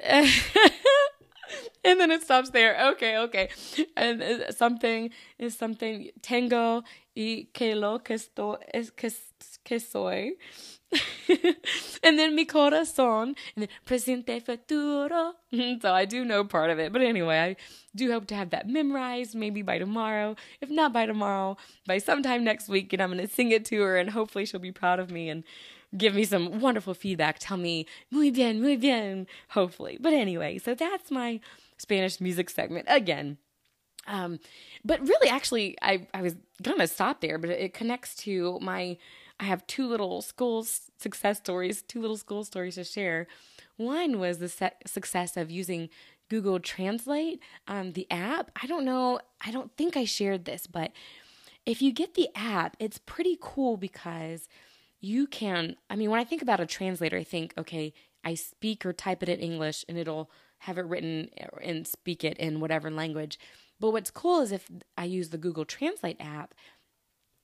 [1.83, 2.91] and then it stops there.
[2.91, 3.49] Okay, okay.
[3.95, 6.09] And something is something.
[6.21, 6.83] Tengo
[7.15, 9.11] y que lo que estoy es que,
[9.63, 10.33] que soy.
[12.03, 15.33] and then mi corazón, and then presente futuro.
[15.81, 17.55] So I do know part of it, but anyway, I
[17.95, 20.35] do hope to have that memorized maybe by tomorrow.
[20.61, 23.81] If not by tomorrow, by sometime next week, and I'm going to sing it to
[23.81, 25.43] her, and hopefully she'll be proud of me and
[25.97, 27.37] give me some wonderful feedback.
[27.39, 29.97] Tell me muy bien, muy bien, hopefully.
[29.99, 31.39] But anyway, so that's my
[31.77, 33.37] Spanish music segment again.
[34.07, 34.39] Um,
[34.83, 38.97] but really, actually, I, I was gonna stop there, but it connects to my
[39.39, 40.65] I have two little school
[40.97, 43.27] success stories, two little school stories to share.
[43.77, 45.89] One was the success of using
[46.29, 48.51] Google Translate, um, the app.
[48.61, 50.91] I don't know, I don't think I shared this, but
[51.65, 54.49] if you get the app, it's pretty cool because
[54.99, 55.75] you can.
[55.89, 59.23] I mean, when I think about a translator, I think, okay, I speak or type
[59.23, 61.29] it in English and it'll have it written
[61.61, 63.39] and speak it in whatever language.
[63.79, 66.53] But what's cool is if I use the Google Translate app,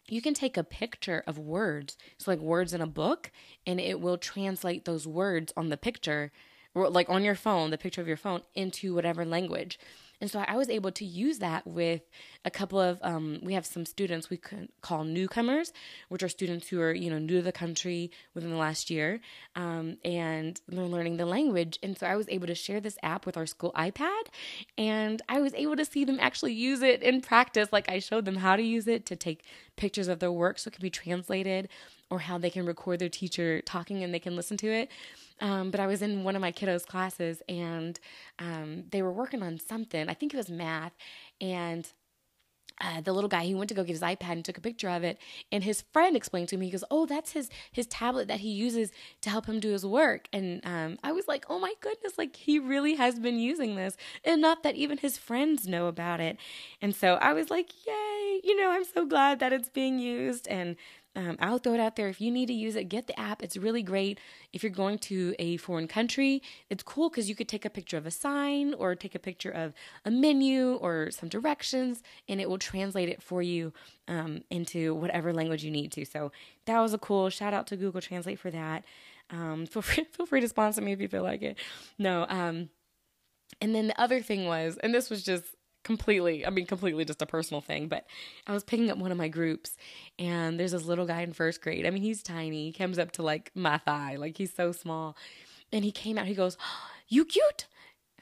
[0.07, 3.31] you can take a picture of words, so like words in a book,
[3.65, 6.31] and it will translate those words on the picture,
[6.75, 9.79] or like on your phone, the picture of your phone, into whatever language.
[10.21, 12.01] And so I was able to use that with
[12.43, 14.39] a couple of, um, we have some students we
[14.81, 15.73] call newcomers,
[16.09, 19.19] which are students who are, you know, new to the country within the last year,
[19.55, 21.79] um, and they're learning the language.
[21.83, 24.23] And so I was able to share this app with our school iPad,
[24.77, 27.69] and I was able to see them actually use it in practice.
[27.71, 29.43] Like I showed them how to use it to take
[29.75, 31.67] pictures of their work so it can be translated,
[32.09, 34.89] or how they can record their teacher talking and they can listen to it.
[35.41, 37.99] Um, but I was in one of my kiddos' classes and
[38.39, 40.07] um, they were working on something.
[40.09, 40.93] I think it was math.
[41.41, 41.91] And
[42.81, 44.89] uh, the little guy he went to go get his ipad and took a picture
[44.89, 45.17] of it.
[45.51, 48.49] And his friend explained to me he goes oh that's his his tablet that he
[48.49, 50.27] uses to help him do his work.
[50.33, 53.95] And um, i was like oh my goodness like he really has been using this.
[54.23, 56.37] Enough that even his friends know about it.
[56.81, 60.47] And so i was like yay you know i'm so glad that it's being used.
[60.47, 60.75] And
[61.15, 62.09] um, I'll throw it out there.
[62.09, 63.41] If you need to use it, get the app.
[63.41, 64.19] It's really great.
[64.51, 67.97] If you're going to a foreign country, it's cool because you could take a picture
[67.97, 69.73] of a sign or take a picture of
[70.03, 73.71] a menu or some directions, and it will translate it for you
[74.07, 76.05] um, into whatever language you need to.
[76.05, 76.31] So
[76.65, 78.83] that was a cool shout out to Google Translate for that.
[79.29, 81.57] Um, feel free, feel free to sponsor me if you feel like it.
[81.97, 82.25] No.
[82.27, 82.69] Um,
[83.61, 85.45] and then the other thing was, and this was just
[85.85, 88.05] completely, I mean, completely just a personal thing, but
[88.45, 89.77] I was picking up one of my groups
[90.19, 91.85] and there's this little guy in first grade.
[91.85, 92.65] I mean, he's tiny.
[92.65, 95.15] He comes up to like my thigh, like he's so small.
[95.71, 96.57] And he came out, he goes,
[97.07, 97.67] You cute?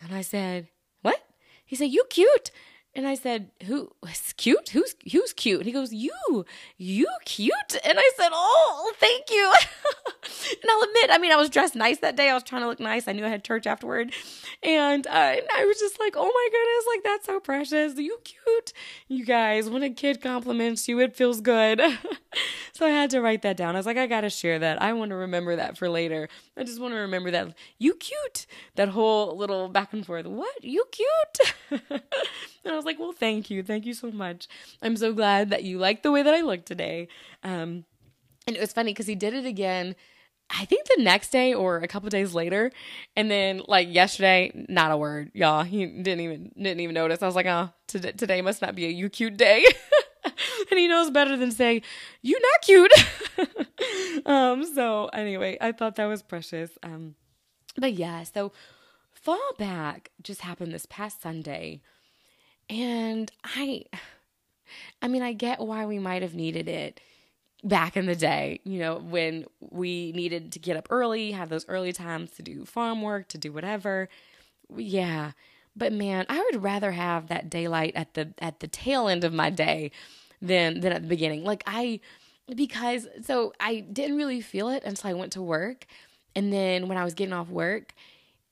[0.01, 0.67] And I said,
[1.01, 1.23] What?
[1.65, 2.51] He said, You cute.
[2.95, 4.69] And I said, "Who is cute?
[4.69, 6.45] Who's who's cute?" And he goes, "You,
[6.77, 9.51] you cute." And I said, "Oh, thank you."
[10.61, 12.29] and I'll admit, I mean, I was dressed nice that day.
[12.29, 13.07] I was trying to look nice.
[13.07, 14.13] I knew I had church afterward,
[14.61, 17.97] and, uh, and I was just like, "Oh my goodness, like that's so precious.
[17.97, 18.73] You cute,
[19.07, 19.69] you guys.
[19.71, 21.81] When a kid compliments you, it feels good."
[22.73, 23.75] so I had to write that down.
[23.75, 24.81] I was like, I gotta share that.
[24.81, 26.29] I want to remember that for later.
[26.55, 28.45] I just want to remember that you cute.
[28.75, 30.25] That whole little back and forth.
[30.25, 31.81] What you cute?
[31.89, 32.01] and
[32.71, 33.63] I was like, well, thank you.
[33.63, 34.47] Thank you so much.
[34.81, 37.07] I'm so glad that you like the way that I look today.
[37.43, 37.85] Um,
[38.45, 39.95] and it was funny because he did it again.
[40.49, 42.71] I think the next day or a couple days later,
[43.15, 45.63] and then like yesterday, not a word, y'all.
[45.63, 47.23] He didn't even didn't even notice.
[47.23, 49.65] I was like, oh, today, today must not be a you cute day.
[50.69, 51.81] and he knows better than saying
[52.21, 54.25] you not cute.
[54.25, 54.65] um.
[54.73, 56.71] So anyway, I thought that was precious.
[56.83, 57.15] Um.
[57.77, 58.51] But yeah, so
[59.13, 61.81] fall back just happened this past Sunday.
[62.69, 63.85] And I
[65.01, 66.99] I mean, I get why we might have needed it
[67.63, 71.67] back in the day, you know, when we needed to get up early, have those
[71.69, 74.09] early times to do farm work, to do whatever.
[74.75, 75.31] Yeah.
[75.75, 79.33] But man, I would rather have that daylight at the at the tail end of
[79.33, 79.91] my day
[80.41, 81.43] than than at the beginning.
[81.43, 81.99] Like I
[82.53, 85.85] because so I didn't really feel it until I went to work.
[86.35, 87.93] And then when I was getting off work,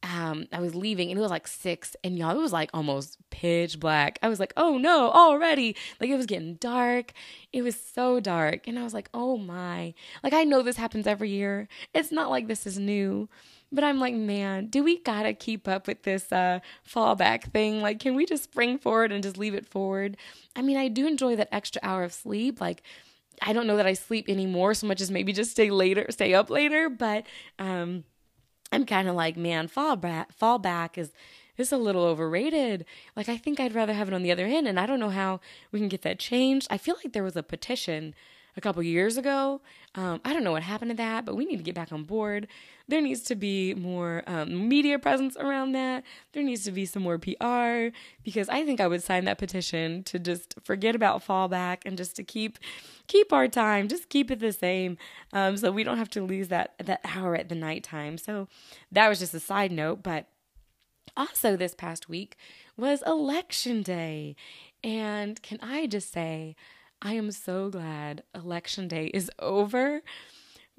[0.03, 3.17] um, I was leaving and it was like six, and y'all, it was like almost
[3.29, 4.17] pitch black.
[4.23, 5.75] I was like, oh no, already.
[5.99, 7.13] Like it was getting dark.
[7.53, 8.67] It was so dark.
[8.67, 9.93] And I was like, oh my.
[10.23, 11.67] Like I know this happens every year.
[11.93, 13.29] It's not like this is new.
[13.71, 17.81] But I'm like, man, do we gotta keep up with this uh, fallback thing?
[17.81, 20.17] Like, can we just spring forward and just leave it forward?
[20.55, 22.59] I mean, I do enjoy that extra hour of sleep.
[22.59, 22.83] Like,
[23.41, 26.33] I don't know that I sleep anymore so much as maybe just stay later, stay
[26.33, 26.89] up later.
[26.89, 27.25] But
[27.59, 28.03] um,
[28.71, 31.11] I'm kind of like, man, fall back, fall back is
[31.57, 32.85] is a little overrated.
[33.15, 35.09] Like I think I'd rather have it on the other end, and I don't know
[35.09, 35.39] how
[35.71, 36.67] we can get that changed.
[36.69, 38.15] I feel like there was a petition
[38.57, 39.61] a couple years ago.
[39.95, 42.03] Um, I don't know what happened to that, but we need to get back on
[42.03, 42.47] board.
[42.87, 46.03] There needs to be more um, media presence around that.
[46.33, 50.03] There needs to be some more PR because I think I would sign that petition
[50.03, 52.59] to just forget about fallback and just to keep
[53.07, 54.97] keep our time, just keep it the same,
[55.33, 58.17] um, so we don't have to lose that that hour at the nighttime.
[58.17, 58.47] So
[58.91, 60.27] that was just a side note, but
[61.17, 62.37] also this past week
[62.77, 64.35] was election day,
[64.83, 66.55] and can I just say,
[67.01, 70.01] I am so glad election day is over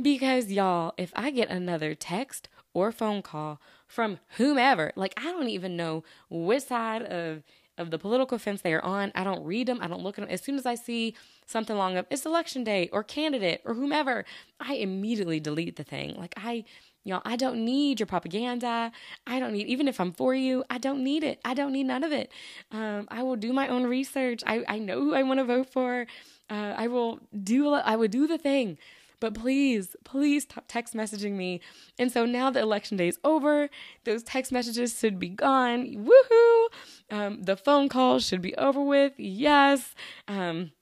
[0.01, 5.49] because, y'all, if I get another text or phone call from whomever, like I don't
[5.49, 7.43] even know which side of
[7.79, 9.11] of the political fence they are on.
[9.14, 9.79] I don't read them.
[9.81, 10.31] I don't look at them.
[10.31, 11.14] As soon as I see
[11.47, 14.25] something along of it's election day or candidate or whomever,
[14.61, 16.14] I immediately delete the thing.
[16.16, 16.64] Like I
[17.05, 18.92] Y'all, I don't need your propaganda.
[19.26, 21.40] I don't need, even if I'm for you, I don't need it.
[21.44, 22.30] I don't need none of it.
[22.70, 24.42] Um, I will do my own research.
[24.46, 26.07] I, I know who I want to vote for.
[26.48, 28.78] Uh, I will do, I would do the thing.
[29.18, 31.61] But please, please t- text messaging me.
[31.96, 33.68] And so now the election day is over.
[34.05, 36.09] Those text messages should be gone.
[36.09, 36.66] Woohoo!
[37.09, 39.12] Um, the phone calls should be over with.
[39.18, 39.94] Yes.
[40.26, 40.72] Um,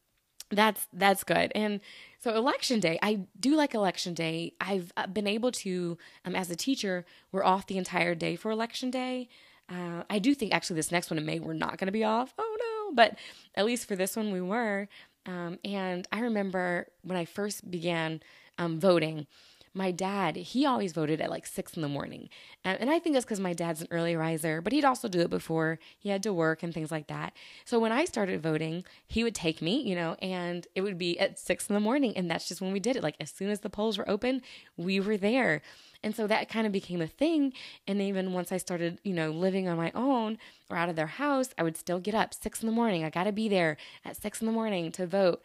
[0.51, 1.53] that's that's good.
[1.55, 1.81] And
[2.21, 4.53] so election day, I do like election day.
[4.61, 8.51] I've uh, been able to, um, as a teacher, we're off the entire day for
[8.51, 9.29] election day.
[9.71, 12.05] Uh, I do think actually this next one in May we're not going to be
[12.05, 12.35] off.
[12.39, 12.95] Oh no!
[12.95, 13.17] But
[13.55, 14.89] at least for this one we were.
[15.27, 18.21] Um, and I remember when I first began
[18.59, 19.27] um, voting,
[19.73, 22.29] my dad, he always voted at like six in the morning.
[22.65, 25.31] and I think that's because my dad's an early riser, but he'd also do it
[25.31, 27.33] before he had to work and things like that.
[27.65, 31.19] So when I started voting, he would take me, you know, and it would be
[31.21, 32.17] at six in the morning.
[32.17, 33.03] And that's just when we did it.
[33.03, 34.43] Like as soon as the polls were open,
[34.77, 35.63] we were there.
[36.03, 37.53] And so that kind of became a thing.
[37.87, 41.07] And even once I started, you know, living on my own or out of their
[41.07, 43.05] house, I would still get up six in the morning.
[43.05, 45.45] I got to be there at six in the morning to vote.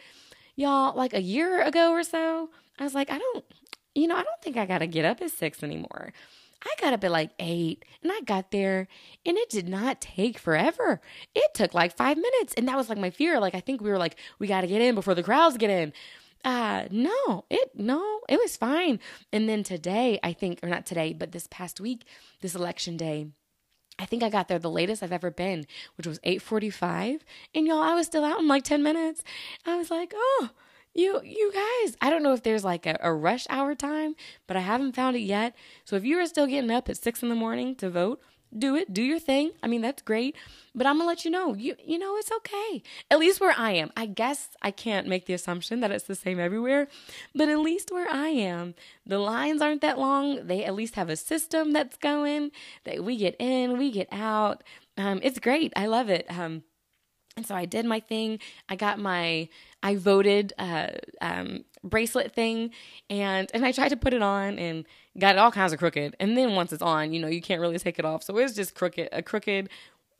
[0.55, 2.49] Y'all, like a year ago or so,
[2.79, 3.45] I was like, I don't,
[3.95, 6.13] you know, I don't think I got to get up at six anymore.
[6.63, 8.87] I got up at like eight and I got there
[9.25, 10.99] and it did not take forever.
[11.33, 12.53] It took like five minutes.
[12.57, 13.39] And that was like my fear.
[13.39, 15.69] Like, I think we were like, we got to get in before the crowds get
[15.69, 15.93] in.
[16.43, 18.99] Uh, no, it, no, it was fine.
[19.31, 22.05] And then today, I think, or not today, but this past week,
[22.41, 23.27] this election day,
[23.97, 25.65] I think I got there the latest I've ever been,
[25.95, 27.21] which was 8:45,
[27.55, 29.23] and y'all I was still out in like 10 minutes.
[29.65, 30.49] I was like, "Oh,
[30.95, 34.15] you you guys i don't know if there's like a, a, rush hour time
[34.47, 35.55] but i haven't found it yet.
[35.83, 38.21] So if you are still getting up at six in the morning to vote
[38.57, 38.93] do it.
[38.93, 39.51] Do your thing.
[39.61, 40.35] I mean that's great.
[40.73, 42.81] But i'm gonna let you know you you know it's okay.
[43.11, 43.91] At least where i am.
[43.97, 46.87] I guess i can't make the assumption that it's the same everywhere
[47.33, 48.75] but at least where i am
[49.05, 50.47] the lines aren't that long.
[50.47, 52.51] They at least have a system that's going
[52.85, 54.63] that we get in we get out.
[54.97, 55.73] Um, it's great.
[55.75, 56.25] I love it.
[56.29, 56.63] Um,
[57.37, 58.39] and so I did my thing.
[58.69, 59.49] I got my
[59.83, 60.87] I voted uh,
[61.21, 62.71] um, bracelet thing,
[63.09, 64.85] and and I tried to put it on and
[65.19, 66.15] got it all kinds of crooked.
[66.19, 68.23] And then once it's on, you know, you can't really take it off.
[68.23, 69.69] So it's just crooked, a crooked.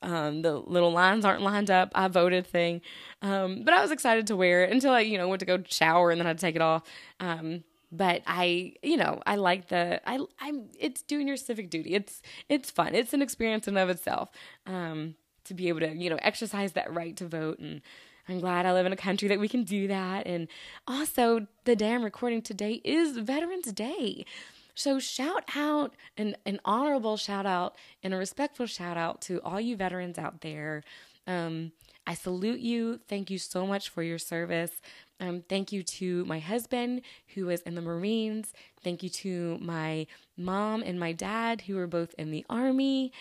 [0.01, 1.91] Um, the little lines aren't lined up.
[1.95, 2.81] I voted thing,
[3.21, 5.63] um, but I was excited to wear it until I, you know, went to go
[5.65, 6.83] shower and then I had to take it off.
[7.19, 11.95] Um, but I, you know, I like the I I'm it's doing your civic duty.
[11.95, 12.93] It's it's fun.
[12.93, 14.29] It's an experience in of itself.
[14.67, 17.59] Um, to be able to, you know, exercise that right to vote.
[17.59, 17.81] And
[18.27, 20.27] I'm glad I live in a country that we can do that.
[20.27, 20.47] And
[20.87, 24.25] also, the day I'm recording today is Veterans Day.
[24.73, 29.61] So, shout out an, an honorable shout out and a respectful shout out to all
[29.61, 30.83] you veterans out there.
[31.27, 31.71] Um,
[32.07, 32.99] I salute you.
[33.07, 34.81] Thank you so much for your service.
[35.19, 37.01] Um, thank you to my husband
[37.33, 38.53] who was in the Marines.
[38.83, 43.11] Thank you to my mom and my dad who were both in the Army.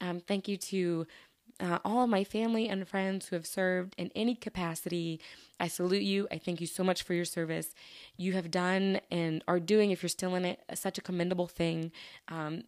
[0.00, 1.06] Um, thank you to
[1.60, 5.20] uh, all of my family and friends who have served in any capacity.
[5.58, 6.26] I salute you.
[6.30, 7.74] I thank you so much for your service.
[8.16, 11.92] You have done and are doing, if you're still in it, such a commendable thing.
[12.28, 12.64] Um,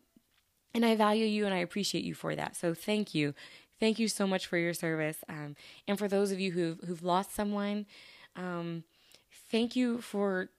[0.75, 2.57] and I value you and I appreciate you for that.
[2.57, 3.35] So thank you.
[3.81, 5.19] Thank you so much for your service.
[5.29, 5.57] Um,
[5.89, 7.87] and for those of you who've, who've lost someone,
[8.37, 8.85] um,
[9.51, 10.51] thank you for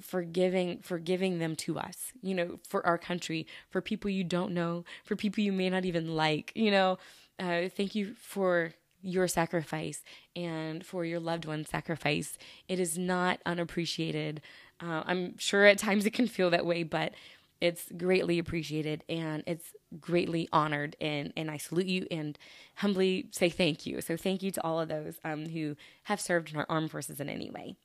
[0.00, 4.22] for giving for giving them to us you know for our country for people you
[4.22, 6.96] don't know for people you may not even like you know
[7.38, 10.02] uh, thank you for your sacrifice
[10.36, 12.38] and for your loved one's sacrifice.
[12.68, 14.40] It is not unappreciated.
[14.80, 17.12] Uh, I'm sure at times it can feel that way, but
[17.60, 20.96] it's greatly appreciated and it's greatly honored.
[21.00, 22.38] And, and I salute you and
[22.76, 24.00] humbly say thank you.
[24.00, 27.20] So, thank you to all of those um, who have served in our armed forces
[27.20, 27.76] in any way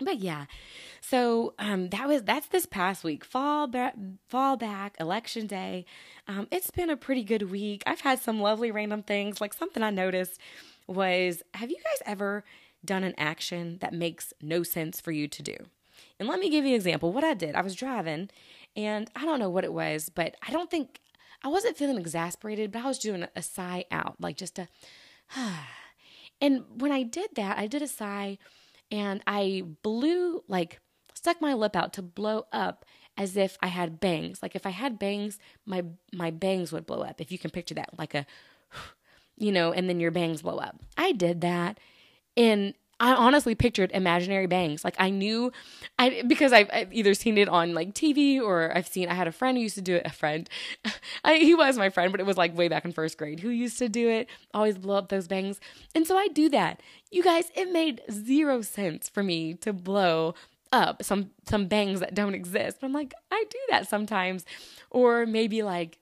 [0.00, 0.46] but yeah
[1.00, 3.68] so um that was that's this past week fall
[4.28, 5.84] fall back election day
[6.26, 9.82] um it's been a pretty good week i've had some lovely random things like something
[9.82, 10.38] i noticed
[10.86, 12.44] was have you guys ever
[12.84, 15.56] done an action that makes no sense for you to do?
[16.18, 17.12] And let me give you an example.
[17.12, 18.30] What I did, I was driving
[18.76, 21.00] and I don't know what it was, but I don't think
[21.42, 24.68] I wasn't feeling exasperated, but I was doing a sigh out, like just a
[26.40, 28.38] and when I did that, I did a sigh
[28.90, 30.80] and I blew like
[31.14, 32.84] stuck my lip out to blow up
[33.16, 34.42] as if I had bangs.
[34.42, 37.20] Like if I had bangs, my my bangs would blow up.
[37.20, 38.26] If you can picture that, like a
[39.36, 40.80] you know, and then your bangs blow up.
[40.96, 41.78] I did that
[42.38, 44.84] and I honestly pictured imaginary bangs.
[44.84, 45.52] Like I knew,
[45.98, 49.08] I because I've, I've, either seen it on like TV or I've seen.
[49.08, 50.02] I had a friend who used to do it.
[50.04, 50.48] A friend,
[51.24, 53.40] I, he was my friend, but it was like way back in first grade.
[53.40, 54.28] Who used to do it?
[54.52, 55.60] Always blow up those bangs,
[55.94, 56.80] and so I do that.
[57.10, 60.34] You guys, it made zero sense for me to blow
[60.72, 62.78] up some some bangs that don't exist.
[62.80, 64.44] But I'm like, I do that sometimes,
[64.90, 65.98] or maybe like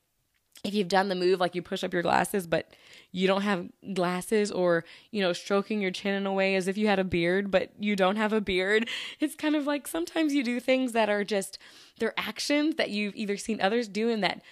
[0.65, 2.73] if you've done the move like you push up your glasses but
[3.13, 6.77] you don't have glasses or you know stroking your chin in a way as if
[6.77, 8.89] you had a beard but you don't have a beard
[9.21, 11.59] it's kind of like sometimes you do things that are just
[11.99, 14.43] they're actions that you've either seen others do and that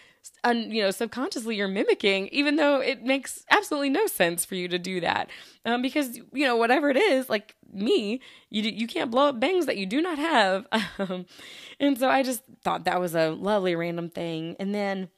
[0.42, 4.68] un, you know subconsciously you're mimicking even though it makes absolutely no sense for you
[4.68, 5.30] to do that.
[5.64, 9.66] Um, because you know whatever it is like me you you can't blow up bangs
[9.66, 10.66] that you do not have.
[10.96, 11.26] Um,
[11.80, 14.54] and so i just thought that was a lovely random thing.
[14.60, 15.08] And then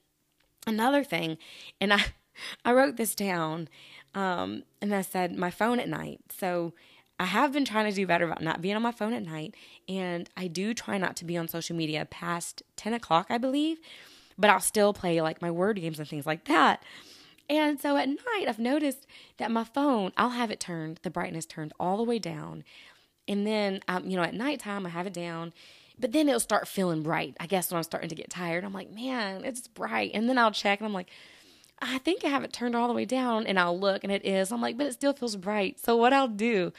[0.66, 1.38] another thing,
[1.80, 2.04] and I
[2.64, 3.68] I wrote this down,
[4.14, 6.20] um, and I said my phone at night.
[6.38, 6.74] So
[7.18, 9.54] I have been trying to do better about not being on my phone at night,
[9.88, 13.78] and I do try not to be on social media past ten o'clock, I believe.
[14.38, 16.82] But I'll still play like my word games and things like that.
[17.48, 19.06] And so at night, I've noticed
[19.38, 22.64] that my phone, I'll have it turned, the brightness turned all the way down.
[23.28, 25.52] And then, um, you know, at nighttime, I have it down
[25.98, 27.36] but then it'll start feeling bright.
[27.40, 30.10] I guess when I'm starting to get tired, I'm like, man, it's bright.
[30.14, 31.10] And then I'll check and I'm like,
[31.80, 34.24] I think I have it turned all the way down and I'll look and it
[34.24, 34.50] is.
[34.50, 35.78] I'm like, but it still feels bright.
[35.78, 36.72] So what I'll do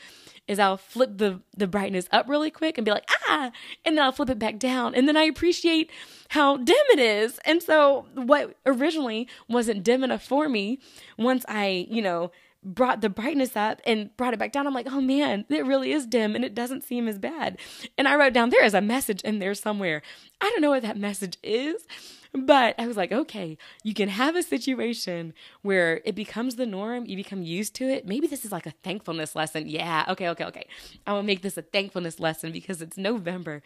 [0.48, 3.52] is I'll flip the the brightness up really quick and be like, ah,
[3.86, 4.96] and then I'll flip it back down.
[4.96, 5.92] And then I appreciate
[6.30, 7.38] how dim it is.
[7.46, 10.80] And so what originally wasn't dim enough for me,
[11.18, 12.32] once I, you know,
[12.68, 14.68] brought the brightness up and brought it back down.
[14.68, 17.58] I'm like, oh man, it really is dim and it doesn't seem as bad.
[17.98, 20.02] And I wrote down, there is a message in there somewhere.
[20.42, 21.86] I don't know what that message is,
[22.34, 27.06] but I was like, okay, you can have a situation where it becomes the norm,
[27.06, 28.06] you become used to it.
[28.06, 29.68] Maybe this is like a thankfulness lesson.
[29.68, 30.68] Yeah, okay, okay, okay.
[31.06, 33.64] I will make this a thankfulness lesson because it's November.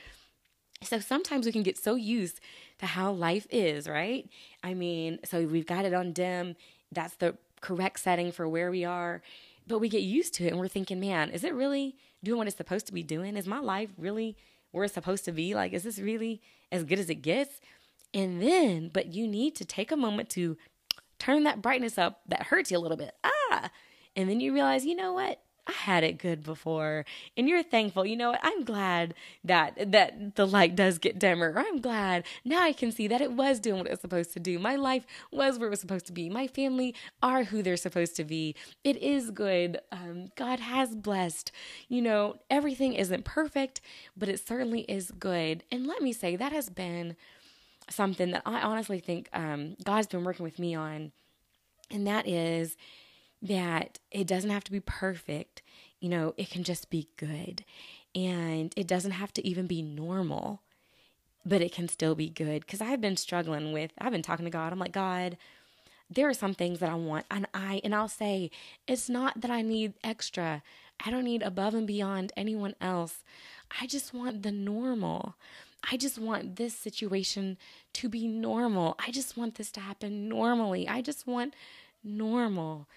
[0.83, 2.39] So sometimes we can get so used
[2.79, 4.29] to how life is, right?
[4.63, 6.55] I mean, so we've got it on dim.
[6.91, 9.21] That's the correct setting for where we are,
[9.67, 12.47] but we get used to it and we're thinking, man, is it really doing what
[12.47, 13.37] it's supposed to be doing?
[13.37, 14.35] Is my life really
[14.71, 15.53] where it's supposed to be?
[15.53, 16.41] Like, is this really
[16.71, 17.61] as good as it gets?
[18.13, 20.57] And then, but you need to take a moment to
[21.19, 23.13] turn that brightness up that hurts you a little bit.
[23.23, 23.69] Ah,
[24.15, 25.39] and then you realize, you know what?
[25.71, 27.05] I had it good before
[27.37, 28.05] and you're thankful.
[28.05, 28.41] You know what?
[28.43, 29.13] I'm glad
[29.43, 31.53] that that the light does get dimmer.
[31.57, 34.39] I'm glad now I can see that it was doing what it was supposed to
[34.39, 34.59] do.
[34.59, 36.29] My life was where it was supposed to be.
[36.29, 36.93] My family
[37.23, 38.55] are who they're supposed to be.
[38.83, 39.79] It is good.
[39.91, 41.51] Um, God has blessed.
[41.87, 43.81] You know, everything isn't perfect,
[44.17, 45.63] but it certainly is good.
[45.71, 47.15] And let me say that has been
[47.89, 51.11] something that I honestly think um, God's been working with me on,
[51.89, 52.77] and that is
[53.41, 55.61] that it doesn't have to be perfect.
[55.99, 57.63] You know, it can just be good.
[58.13, 60.61] And it doesn't have to even be normal,
[61.45, 62.61] but it can still be good.
[62.61, 64.73] Because I've been struggling with, I've been talking to God.
[64.73, 65.37] I'm like, God,
[66.09, 67.25] there are some things that I want.
[67.31, 68.51] And I, and I'll say,
[68.87, 70.61] it's not that I need extra.
[71.03, 73.23] I don't need above and beyond anyone else.
[73.79, 75.35] I just want the normal.
[75.89, 77.57] I just want this situation
[77.93, 78.95] to be normal.
[78.99, 80.87] I just want this to happen normally.
[80.87, 81.55] I just want
[82.03, 82.87] normal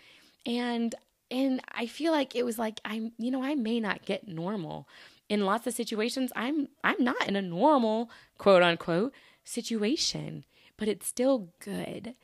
[0.47, 0.95] and
[1.31, 4.89] and I feel like it was like I'm you know I may not get normal.
[5.29, 9.13] In lots of situations I'm I'm not in a normal quote unquote
[9.45, 10.45] situation
[10.77, 12.15] but it's still good.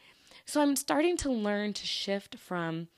[0.45, 2.89] So I'm starting to learn to shift from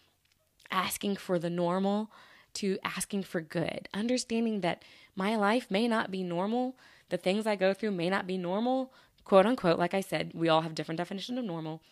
[0.71, 2.11] asking for the normal
[2.55, 3.89] to asking for good.
[3.93, 4.83] Understanding that
[5.15, 6.77] my life may not be normal
[7.13, 8.93] the things I go through may not be normal
[9.25, 11.83] quote unquote like I said we all have different definitions of normal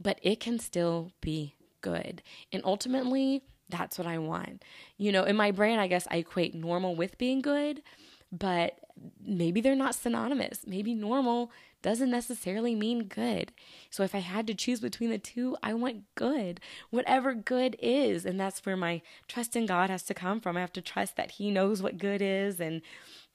[0.00, 2.22] but it can still be good.
[2.52, 4.62] And ultimately, that's what I want.
[4.96, 7.82] You know, in my brain, I guess I equate normal with being good,
[8.30, 8.78] but
[9.24, 10.60] maybe they're not synonymous.
[10.66, 11.50] Maybe normal
[11.82, 13.52] doesn't necessarily mean good.
[13.90, 16.60] So if I had to choose between the two, I want good,
[16.90, 18.24] whatever good is.
[18.24, 20.56] And that's where my trust in God has to come from.
[20.56, 22.82] I have to trust that He knows what good is and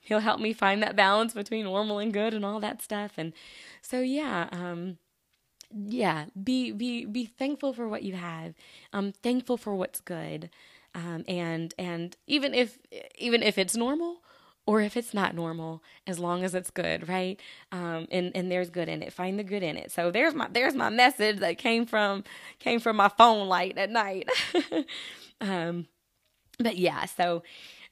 [0.00, 3.12] He'll help me find that balance between normal and good and all that stuff.
[3.18, 3.34] And
[3.82, 4.96] so, yeah, um,
[5.74, 8.54] yeah be be be thankful for what you have
[8.92, 10.50] um thankful for what's good
[10.94, 12.78] Um, and and even if
[13.18, 14.22] even if it's normal
[14.66, 17.38] or if it's not normal, as long as it's good, right?
[17.72, 19.12] Um, and and there's good in it.
[19.12, 19.92] Find the good in it.
[19.92, 22.24] So there's my there's my message that came from
[22.58, 24.28] came from my phone light at night.
[25.40, 25.86] um,
[26.58, 27.42] but yeah, so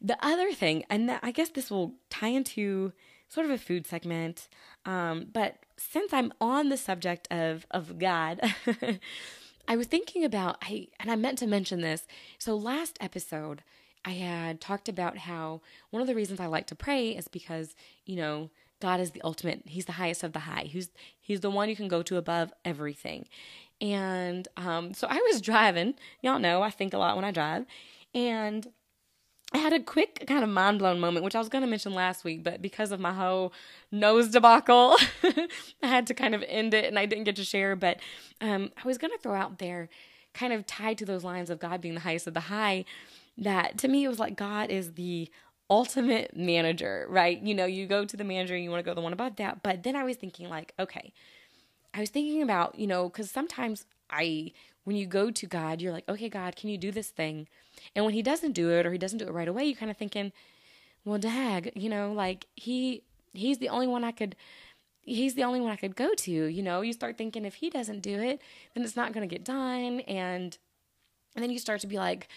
[0.01, 2.93] the other thing, and I guess this will tie into
[3.29, 4.49] sort of a food segment.
[4.85, 8.41] Um, but since I'm on the subject of of God,
[9.69, 12.07] I was thinking about I and I meant to mention this.
[12.39, 13.63] So last episode,
[14.05, 15.61] I had talked about how
[15.91, 17.75] one of the reasons I like to pray is because,
[18.05, 18.51] you know,
[18.81, 19.63] God is the ultimate.
[19.67, 20.65] He's the highest of the high.
[20.65, 23.27] He's he's the one you can go to above everything.
[23.81, 25.95] And um, so I was driving.
[26.21, 27.67] Y'all know I think a lot when I drive,
[28.15, 28.67] and
[29.53, 31.95] I had a quick kind of mind blown moment, which I was going to mention
[31.95, 33.53] last week, but because of my whole
[33.93, 34.97] nose debacle,
[35.83, 37.77] I had to kind of end it and I didn't get to share.
[37.77, 38.01] But
[38.41, 39.89] um, I was going to throw out there,
[40.35, 42.85] kind of tied to those lines of God being the highest of the high,
[43.39, 45.31] that to me it was like God is the
[45.71, 47.41] ultimate manager, right?
[47.41, 49.63] You know, you go to the manager, you want to go the one above that.
[49.63, 51.13] But then I was thinking, like, okay,
[51.95, 54.53] I was thinking about, you know, because sometimes I,
[54.87, 57.49] when you go to God, you're like, okay, God, can you do this thing?
[57.97, 59.91] And when he doesn't do it or he doesn't do it right away, you're kind
[59.91, 60.31] of thinking,
[61.05, 64.37] well, dag, you know, like he he's the only one I could
[65.03, 66.83] he's the only one I could go to, you know.
[66.83, 68.41] You start thinking if he doesn't do it,
[68.75, 70.57] then it's not going to get done and
[71.35, 72.29] and then you start to be like,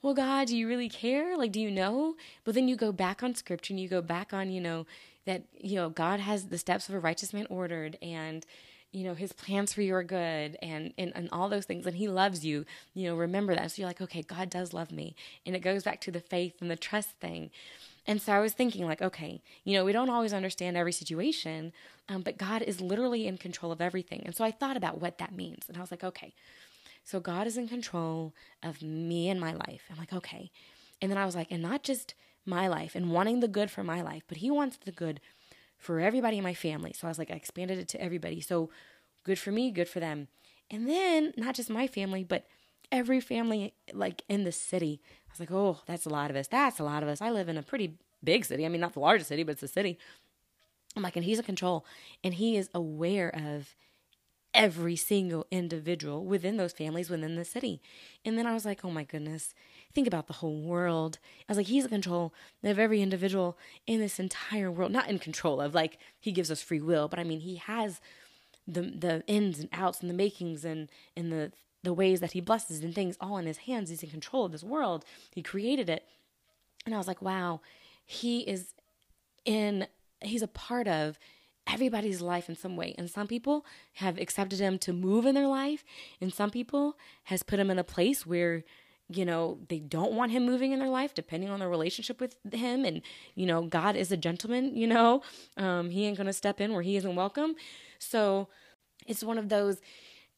[0.00, 1.36] well, God, do you really care?
[1.36, 2.14] Like, do you know?
[2.42, 4.86] But then you go back on scripture and you go back on, you know,
[5.26, 8.46] that, you know, God has the steps of a righteous man ordered and,
[8.92, 11.96] you know his plans for you are good and, and and all those things and
[11.96, 12.64] he loves you
[12.94, 13.70] you know remember that.
[13.70, 15.14] So you're like okay god does love me.
[15.44, 17.50] And it goes back to the faith and the trust thing.
[18.06, 21.72] And so i was thinking like okay you know we don't always understand every situation
[22.08, 24.22] um, but god is literally in control of everything.
[24.24, 26.32] And so i thought about what that means and i was like okay
[27.04, 29.82] so god is in control of me and my life.
[29.90, 30.50] I'm like okay.
[31.00, 32.14] And then i was like and not just
[32.46, 35.20] my life and wanting the good for my life but he wants the good
[35.78, 36.92] for everybody in my family.
[36.92, 38.40] So I was like, I expanded it to everybody.
[38.40, 38.70] So
[39.24, 40.28] good for me, good for them.
[40.70, 42.46] And then not just my family, but
[42.90, 45.00] every family like in the city.
[45.28, 46.48] I was like, oh, that's a lot of us.
[46.48, 47.22] That's a lot of us.
[47.22, 48.66] I live in a pretty big city.
[48.66, 49.98] I mean, not the largest city, but it's a city.
[50.96, 51.86] I'm like, and he's in control
[52.24, 53.74] and he is aware of
[54.54, 57.80] every single individual within those families within the city.
[58.24, 59.54] And then I was like, oh my goodness,
[59.94, 61.18] think about the whole world.
[61.48, 62.32] I was like, he's in control
[62.62, 64.92] of every individual in this entire world.
[64.92, 68.00] Not in control of like he gives us free will, but I mean he has
[68.66, 72.40] the the ins and outs and the makings and and the the ways that he
[72.40, 73.90] blesses and things all in his hands.
[73.90, 75.04] He's in control of this world.
[75.32, 76.04] He created it.
[76.84, 77.60] And I was like, wow,
[78.04, 78.74] he is
[79.44, 79.86] in
[80.20, 81.18] he's a part of
[81.66, 82.94] everybody's life in some way.
[82.98, 83.64] And some people
[83.94, 85.84] have accepted him to move in their life,
[86.20, 88.64] and some people has put him in a place where
[89.08, 92.36] you know they don't want him moving in their life depending on their relationship with
[92.52, 92.84] him.
[92.84, 93.02] And
[93.34, 95.22] you know god is a gentleman you know?
[95.56, 97.54] Um, he ain't gonna step in where he isn't welcome.
[97.98, 98.48] So
[99.06, 99.80] it's one of those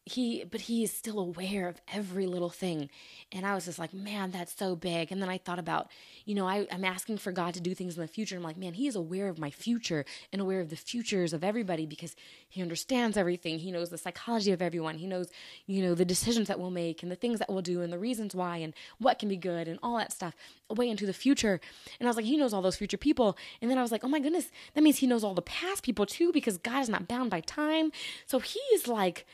[0.07, 2.89] he but he is still aware of every little thing.
[3.33, 5.13] And i was just like man that's so big.
[5.13, 5.89] And then i thought about
[6.25, 8.37] you know I, i'm asking for god to do things in the future.
[8.37, 11.45] I'm like man he is aware of my future and aware of the futures of
[11.45, 12.17] everybody because
[12.49, 13.59] he understands everything.
[13.59, 14.97] He knows the psychology of everyone.
[14.97, 15.29] He knows
[15.67, 17.99] you know the decisions that we'll make and the things that we'll do and the
[17.99, 20.35] reasons why and what can be good and all that stuff
[20.71, 21.61] way into the future.
[21.99, 23.37] And i was like he knows all those future people.
[23.61, 25.83] And then i was like oh my goodness that means he knows all the past
[25.83, 27.93] people too because god is not bound by time.
[28.27, 29.27] So he is like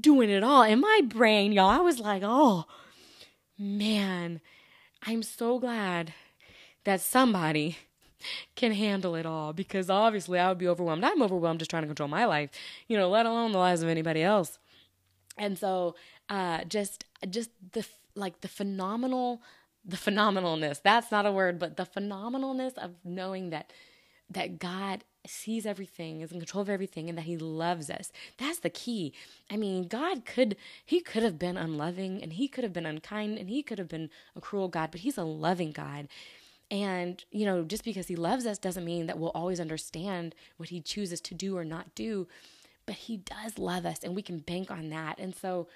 [0.00, 0.62] doing it all.
[0.62, 2.64] In my brain, y'all, I was like, oh,
[3.58, 4.40] man,
[5.02, 6.12] I'm so glad
[6.84, 7.78] that somebody
[8.54, 11.04] can handle it all because obviously I would be overwhelmed.
[11.04, 12.50] I'm overwhelmed just trying to control my life,
[12.88, 14.58] you know, let alone the lives of anybody else.
[15.38, 15.96] And so,
[16.28, 19.42] uh, just, just the, like the phenomenal,
[19.84, 23.72] the phenomenalness, that's not a word, but the phenomenalness of knowing that,
[24.30, 28.12] that God sees everything, is in control of everything, and that He loves us.
[28.38, 29.12] That's the key.
[29.50, 33.38] I mean, God could, He could have been unloving and He could have been unkind
[33.38, 36.08] and He could have been a cruel God, but He's a loving God.
[36.70, 40.70] And, you know, just because He loves us doesn't mean that we'll always understand what
[40.70, 42.26] He chooses to do or not do,
[42.84, 45.18] but He does love us and we can bank on that.
[45.18, 45.68] And so,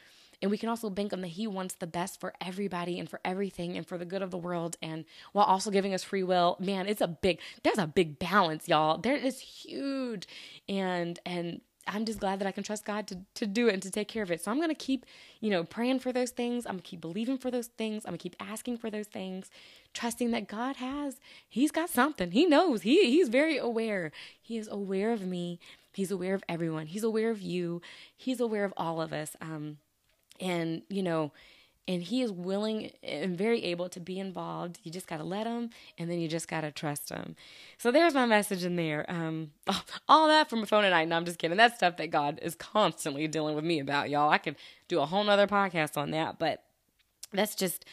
[0.43, 3.20] and we can also bank on that He wants the best for everybody and for
[3.24, 4.76] everything and for the good of the world.
[4.82, 8.68] And while also giving us free will, man, it's a big, there's a big balance,
[8.68, 8.99] y'all.
[8.99, 10.26] There is huge.
[10.68, 13.82] And, and, I'm just glad that I can trust God to, to do it and
[13.82, 14.43] to take care of it.
[14.43, 15.07] So I'm going to keep,
[15.41, 16.66] you know, praying for those things.
[16.66, 18.05] I'm going to keep believing for those things.
[18.05, 19.51] I'm going to keep asking for those things,
[19.93, 22.30] trusting that God has, He's got something.
[22.30, 22.82] He knows.
[22.82, 24.12] He He's very aware.
[24.41, 25.59] He is aware of me.
[25.93, 26.86] He's aware of everyone.
[26.86, 27.82] He's aware of you.
[28.16, 29.34] He's aware of all of us.
[29.41, 29.78] Um,
[30.41, 31.32] and you know
[31.91, 34.78] and he is willing and very able to be involved.
[34.84, 37.34] You just got to let him, and then you just got to trust him.
[37.78, 39.05] So there's my message in there.
[39.09, 39.51] Um,
[40.09, 41.09] all that from a phone at night.
[41.09, 41.57] No, I'm just kidding.
[41.57, 44.30] That's stuff that God is constantly dealing with me about, y'all.
[44.30, 44.55] I could
[44.86, 46.62] do a whole nother podcast on that, but
[47.32, 47.84] that's just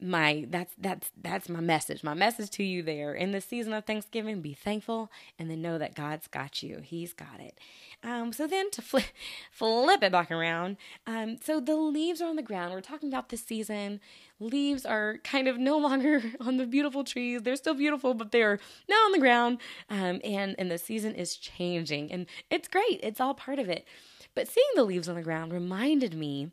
[0.00, 2.04] my that's that's that's my message.
[2.04, 5.78] My message to you there in the season of thanksgiving be thankful and then know
[5.78, 6.80] that god's got you.
[6.82, 7.58] He's got it.
[8.04, 9.04] Um, so then to flip
[9.50, 10.76] flip it back around
[11.06, 12.72] um, so the leaves are on the ground.
[12.72, 14.00] We're talking about this season.
[14.38, 17.42] Leaves are kind of no longer on the beautiful trees.
[17.42, 21.36] They're still beautiful but they're now on the ground um, and and the season is
[21.36, 23.00] changing and it's great.
[23.02, 23.86] It's all part of it.
[24.34, 26.50] But seeing the leaves on the ground reminded me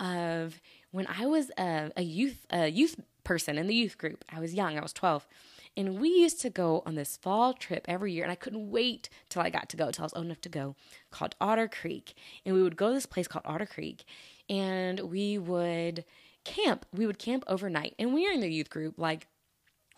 [0.00, 0.60] of
[0.96, 4.24] when I was a, a youth a youth person in the youth group.
[4.32, 4.78] I was young.
[4.78, 5.26] I was 12.
[5.76, 9.10] And we used to go on this fall trip every year, and I couldn't wait
[9.28, 10.74] till I got to go, till I was old enough to go,
[11.10, 12.14] called Otter Creek.
[12.46, 14.06] And we would go to this place called Otter Creek,
[14.48, 16.06] and we would
[16.44, 16.86] camp.
[16.94, 17.94] We would camp overnight.
[17.98, 19.26] And when you're in the youth group, like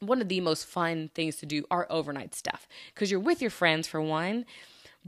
[0.00, 3.50] one of the most fun things to do are overnight stuff because you're with your
[3.50, 4.46] friends for one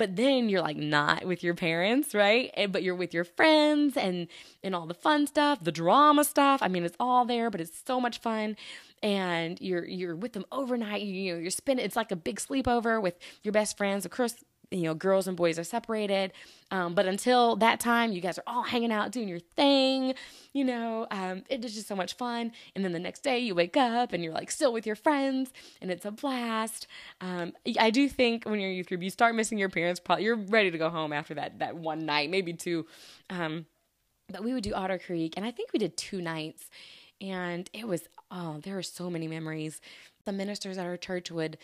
[0.01, 2.51] but then you're like not with your parents right?
[2.55, 4.29] And, but you're with your friends and
[4.65, 6.63] and all the fun stuff the drama stuff.
[6.63, 8.57] I mean it's all there but it's so much fun.
[9.03, 12.41] And you're you're with them overnight you, you know you're spending it's like a big
[12.41, 14.07] sleepover with your best friends.
[14.07, 14.37] Of course
[14.71, 16.33] you know, girls and boys are separated.
[16.71, 20.15] Um, but until that time, you guys are all hanging out, doing your thing.
[20.53, 22.53] You know, um, it is just so much fun.
[22.75, 25.53] And then the next day, you wake up and you're like still with your friends,
[25.81, 26.87] and it's a blast.
[27.21, 29.99] Um, I do think when you're a youth group, you start missing your parents.
[29.99, 32.87] Probably you're ready to go home after that that one night, maybe two.
[33.29, 33.67] Um,
[34.29, 36.71] but we would do Otter Creek, and I think we did two nights,
[37.21, 39.81] and it was oh, there are so many memories.
[40.25, 41.59] The ministers at our church would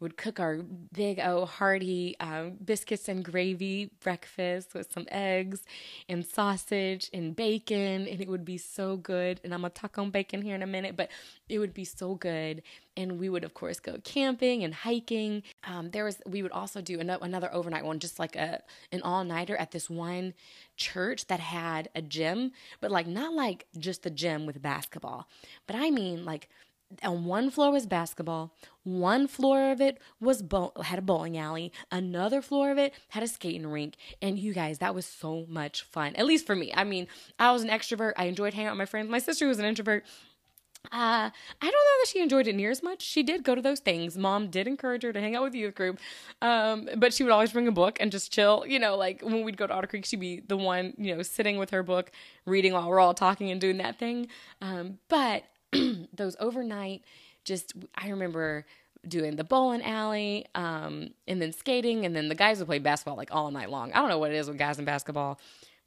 [0.00, 0.58] would cook our
[0.92, 5.62] big oh hearty um, biscuits and gravy breakfast with some eggs
[6.08, 9.40] and sausage and bacon and it would be so good.
[9.42, 11.10] And i'm gonna talk on bacon here in a minute but
[11.48, 12.62] it would be so good.
[12.96, 15.42] And we would of course go camping and hiking.
[15.64, 19.02] Um, there was we would also do another, another overnight one just like a an
[19.02, 20.34] all-nighter at this one
[20.76, 25.26] church that had a gym but like not like just the gym with basketball
[25.66, 26.50] but i mean like
[27.02, 31.72] on one floor was basketball one floor of it was bo- had a bowling alley
[31.90, 35.82] another floor of it had a skating rink and you guys that was so much
[35.82, 37.06] fun at least for me i mean
[37.38, 39.64] i was an extrovert i enjoyed hanging out with my friends my sister was an
[39.64, 40.04] introvert
[40.92, 41.30] uh, I
[41.60, 43.02] don't know that she enjoyed it near as much.
[43.02, 44.16] She did go to those things.
[44.16, 45.98] Mom did encourage her to hang out with the youth group,
[46.42, 48.64] um, but she would always bring a book and just chill.
[48.66, 51.22] You know, like when we'd go to Otter Creek, she'd be the one, you know,
[51.22, 52.12] sitting with her book,
[52.44, 54.28] reading while we're all talking and doing that thing.
[54.60, 55.44] Um, but
[56.12, 57.02] those overnight,
[57.44, 58.66] just I remember
[59.06, 63.16] doing the bowling alley, um, and then skating, and then the guys would play basketball
[63.16, 63.92] like all night long.
[63.92, 65.38] I don't know what it is with guys in basketball,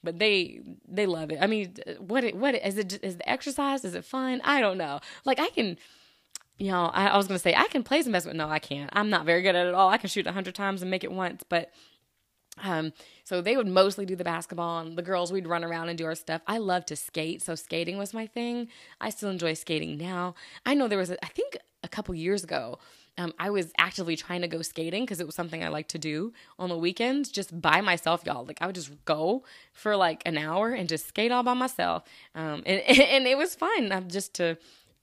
[0.03, 1.39] but they they love it.
[1.41, 2.99] I mean, what it, what is it?
[3.03, 3.83] Is the exercise?
[3.83, 4.41] Is it fun?
[4.43, 4.99] I don't know.
[5.25, 5.77] Like I can.
[6.57, 8.37] You know, I, I was gonna say I can play some basketball.
[8.37, 8.89] No, I can't.
[8.91, 9.89] I'm not very good at it at all.
[9.89, 11.71] I can shoot a hundred times and make it once, but
[12.63, 12.93] um,
[13.23, 16.05] so they would mostly do the basketball, and the girls we'd run around and do
[16.05, 16.41] our stuff.
[16.47, 18.67] I love to skate, so skating was my thing.
[18.99, 20.35] I still enjoy skating now.
[20.65, 22.79] I know there was, a, I think, a couple years ago,
[23.17, 25.99] um, I was actively trying to go skating because it was something I like to
[25.99, 28.45] do on the weekends, just by myself, y'all.
[28.45, 29.43] Like I would just go
[29.73, 32.03] for like an hour and just skate all by myself,
[32.33, 34.57] um, and and it was fun um, just to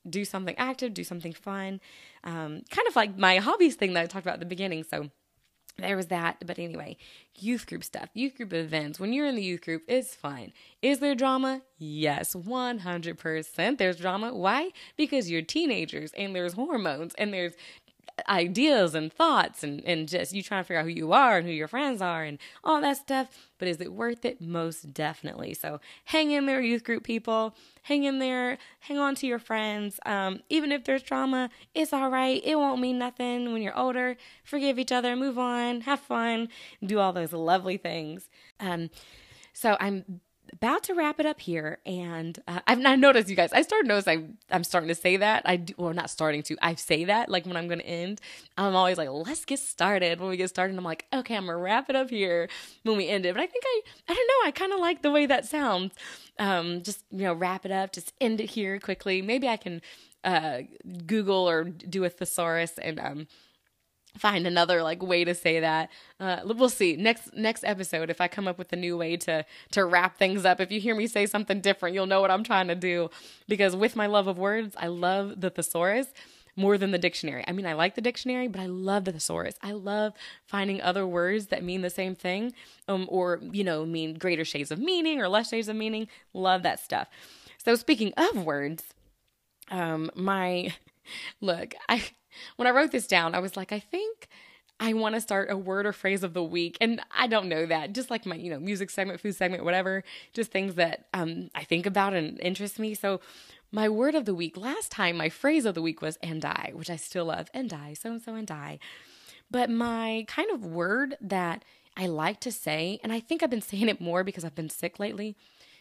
[0.09, 1.81] do something active, do something fun,
[2.25, 4.85] um, kind of like my hobbies thing that I talked about at the beginning.
[4.85, 5.11] So
[5.79, 6.43] there was that.
[6.47, 6.97] But anyway,
[7.35, 8.99] youth group stuff, youth group events.
[8.99, 10.53] When you're in the youth group, it's fun.
[10.83, 11.63] Is there drama?
[11.79, 13.79] Yes, 100%.
[13.79, 14.35] There's drama.
[14.35, 14.71] Why?
[14.97, 17.53] Because you're teenagers and there's hormones and there's
[18.29, 21.47] ideas and thoughts and, and just you trying to figure out who you are and
[21.47, 23.29] who your friends are and all that stuff.
[23.59, 24.41] But is it worth it?
[24.41, 25.55] Most definitely.
[25.55, 27.55] So hang in there, youth group people.
[27.83, 28.59] Hang in there.
[28.81, 30.01] Hang on to your friends.
[30.07, 32.41] Um, even if there's drama, it's all right.
[32.45, 34.17] It won't mean nothing when you're older.
[34.45, 36.49] Forgive each other, move on, have fun,
[36.85, 38.29] do all those lovely things.
[38.61, 38.91] Um,
[39.53, 40.21] so I'm
[40.53, 43.53] about to wrap it up here, and uh, I've not noticed you guys.
[43.53, 45.43] I started notice I'm I'm starting to say that.
[45.45, 46.57] I do, well, not starting to.
[46.63, 48.21] I say that like when I'm going to end.
[48.57, 50.21] I'm always like, let's get started.
[50.21, 52.49] When we get started, I'm like, okay, I'm gonna wrap it up here
[52.83, 53.35] when we end it.
[53.35, 54.49] But I think I I don't know.
[54.49, 55.95] I kind of like the way that sounds.
[56.39, 57.93] Um, just you know, wrap it up.
[57.93, 59.23] Just end it here quickly.
[59.23, 59.83] Maybe I can
[60.25, 60.63] uh
[61.07, 63.27] Google or do a thesaurus and um
[64.19, 65.91] find another like way to say that.
[66.19, 66.97] Uh, we'll see.
[66.97, 70.45] Next next episode if i come up with a new way to to wrap things
[70.45, 73.11] up if you hear me say something different you'll know what i'm trying to do.
[73.49, 76.09] Because with my love of words i love the thesaurus
[76.59, 77.45] more than the dictionary.
[77.47, 79.55] I mean i like the dictionary but i love the thesaurus.
[79.63, 80.15] I love
[80.47, 82.53] finding other words that mean the same thing
[82.89, 86.09] um, or you know mean greater shades of meaning or less shades of meaning.
[86.33, 87.09] Love that stuff.
[87.59, 88.95] So speaking of words,
[89.71, 90.73] um, my
[91.41, 92.05] look, I
[92.57, 94.29] when I wrote this down, I was like, I think
[94.79, 96.77] I want to start a word or phrase of the week.
[96.81, 97.95] And I don't know that.
[97.95, 100.05] Just like my, you know, music segment, food segment, whatever,
[100.35, 102.95] just things that um, I think about and interest me.
[102.95, 103.21] So
[103.73, 106.73] my word of the week, last time my phrase of the week was and I,
[106.75, 107.49] which I still love.
[107.55, 108.79] And I, so and so and I.
[109.51, 111.65] But my kind of word that
[111.97, 114.71] I like to say, and I think I've been saying it more because I've been
[114.71, 115.37] sick lately.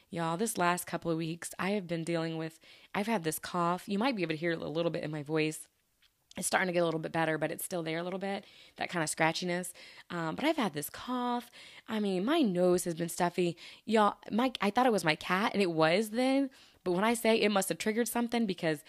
[0.09, 2.59] Y'all, this last couple of weeks, I have been dealing with,
[2.93, 3.83] I've had this cough.
[3.87, 5.67] You might be able to hear a little bit in my voice
[6.37, 8.45] it's starting to get a little bit better, but it's still there a little bit,
[8.77, 9.71] that kind of scratchiness.
[10.09, 11.49] Um, but I've had this cough.
[11.87, 13.55] I mean, my nose has been stuffy.
[13.85, 16.49] Y'all, my I thought it was my cat, and it was then.
[16.83, 18.83] But when I say it must have triggered something because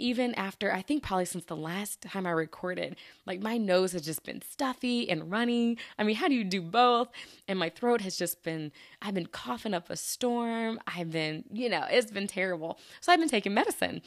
[0.00, 2.96] even after I think probably since the last time I recorded,
[3.26, 5.76] like my nose has just been stuffy and runny.
[5.98, 7.08] I mean, how do you do both?
[7.46, 8.72] And my throat has just been
[9.02, 10.80] I've been coughing up a storm.
[10.86, 12.78] I've been, you know, it's been terrible.
[13.00, 14.02] So I've been taking medicine.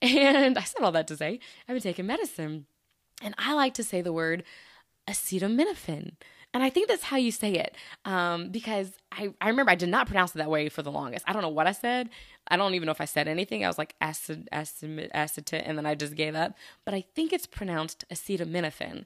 [0.28, 1.38] And I said all that to say,
[1.68, 2.66] I've been taking medicine.
[3.22, 4.44] And I like to say the word
[5.08, 6.12] acetaminophen.
[6.54, 7.74] And I think that's how you say it
[8.04, 11.24] um, because I, I remember I did not pronounce it that way for the longest.
[11.28, 12.08] I don't know what I said.
[12.48, 13.64] I don't even know if I said anything.
[13.64, 16.54] I was like acid, acid, acetate, and then I just gave up.
[16.84, 19.04] But I think it's pronounced acetaminophen.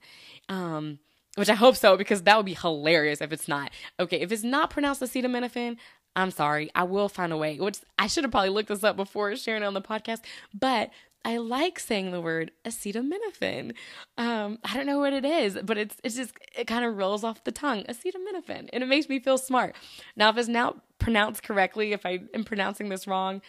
[0.49, 1.01] Um,
[1.34, 3.70] which I hope so because that would be hilarious if it's not.
[3.99, 5.78] Okay, if it's not pronounced acetaminophen,
[6.14, 6.70] I'm sorry.
[6.74, 7.59] I will find a way.
[7.59, 10.20] Which I should have probably looked this up before sharing it on the podcast.
[10.53, 10.90] But
[11.25, 13.75] I like saying the word acetaminophen.
[14.18, 17.25] Um, I don't know what it is, but it's it's just it kind of rolls
[17.25, 19.77] off the tongue, acetaminophen, and it makes me feel smart.
[20.16, 23.41] Now, if it's not pronounced correctly, if I am pronouncing this wrong,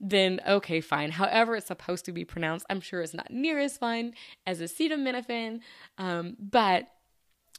[0.00, 1.12] then okay, fine.
[1.12, 4.14] However, it's supposed to be pronounced, I'm sure it's not near as fun
[4.46, 5.60] as acetaminophen,
[5.98, 6.88] um, but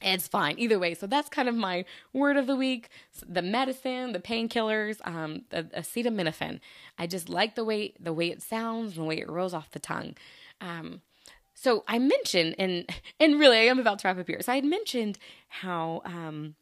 [0.02, 0.94] it's fine either way.
[0.94, 2.90] So that's kind of my word of the week.
[3.28, 6.60] The medicine, the painkillers, um, the acetaminophen.
[6.98, 9.72] I just like the way the way it sounds and the way it rolls off
[9.72, 10.16] the tongue.
[10.60, 11.02] Um,
[11.54, 12.90] so I mentioned, and
[13.20, 14.42] and really, I am about to wrap up here.
[14.42, 16.56] So I had mentioned how, um,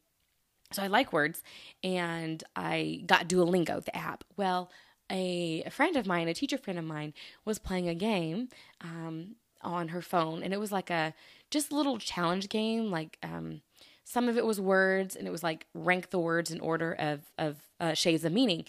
[0.71, 1.41] so I like words,
[1.83, 4.25] and I got Duolingo, the app.
[4.35, 4.69] Well,
[5.09, 7.13] a, a friend of mine, a teacher friend of mine,
[7.45, 8.49] was playing a game
[8.81, 11.13] um, on her phone, and it was like a
[11.51, 12.91] just little challenge game.
[12.91, 13.61] Like um,
[14.03, 17.21] some of it was words, and it was like rank the words in order of
[17.37, 18.65] of uh, shades of meaning.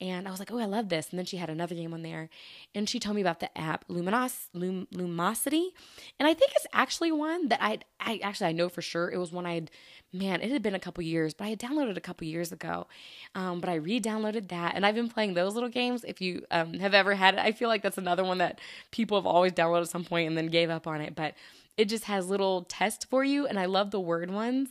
[0.00, 1.10] And I was like, oh, I love this.
[1.10, 2.28] And then she had another game on there,
[2.74, 5.68] and she told me about the app Luminos Lum, Lumosity,
[6.18, 9.18] and I think it's actually one that I I actually I know for sure it
[9.18, 9.70] was one I had.
[10.14, 12.86] Man, it had been a couple years, but I had downloaded a couple years ago.
[13.34, 16.04] Um, but I re-downloaded that, and I've been playing those little games.
[16.04, 18.60] If you um, have ever had it, I feel like that's another one that
[18.92, 21.16] people have always downloaded at some point and then gave up on it.
[21.16, 21.34] But
[21.76, 24.68] it just has little tests for you, and I love the word ones.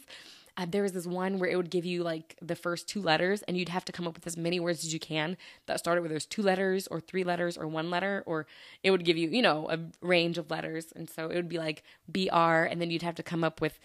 [0.56, 3.42] Uh, there was this one where it would give you like the first two letters,
[3.42, 5.36] and you'd have to come up with as many words as you can
[5.66, 8.48] that started with those two letters, or three letters, or one letter, or
[8.82, 10.94] it would give you, you know, a range of letters.
[10.96, 13.78] And so it would be like BR, and then you'd have to come up with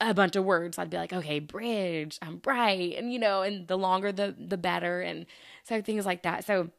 [0.00, 0.78] a bunch of words.
[0.78, 4.56] I'd be like, okay, bridge, I'm bright, and you know, and the longer the the
[4.56, 5.26] better, and
[5.64, 6.44] so things like that.
[6.44, 6.70] So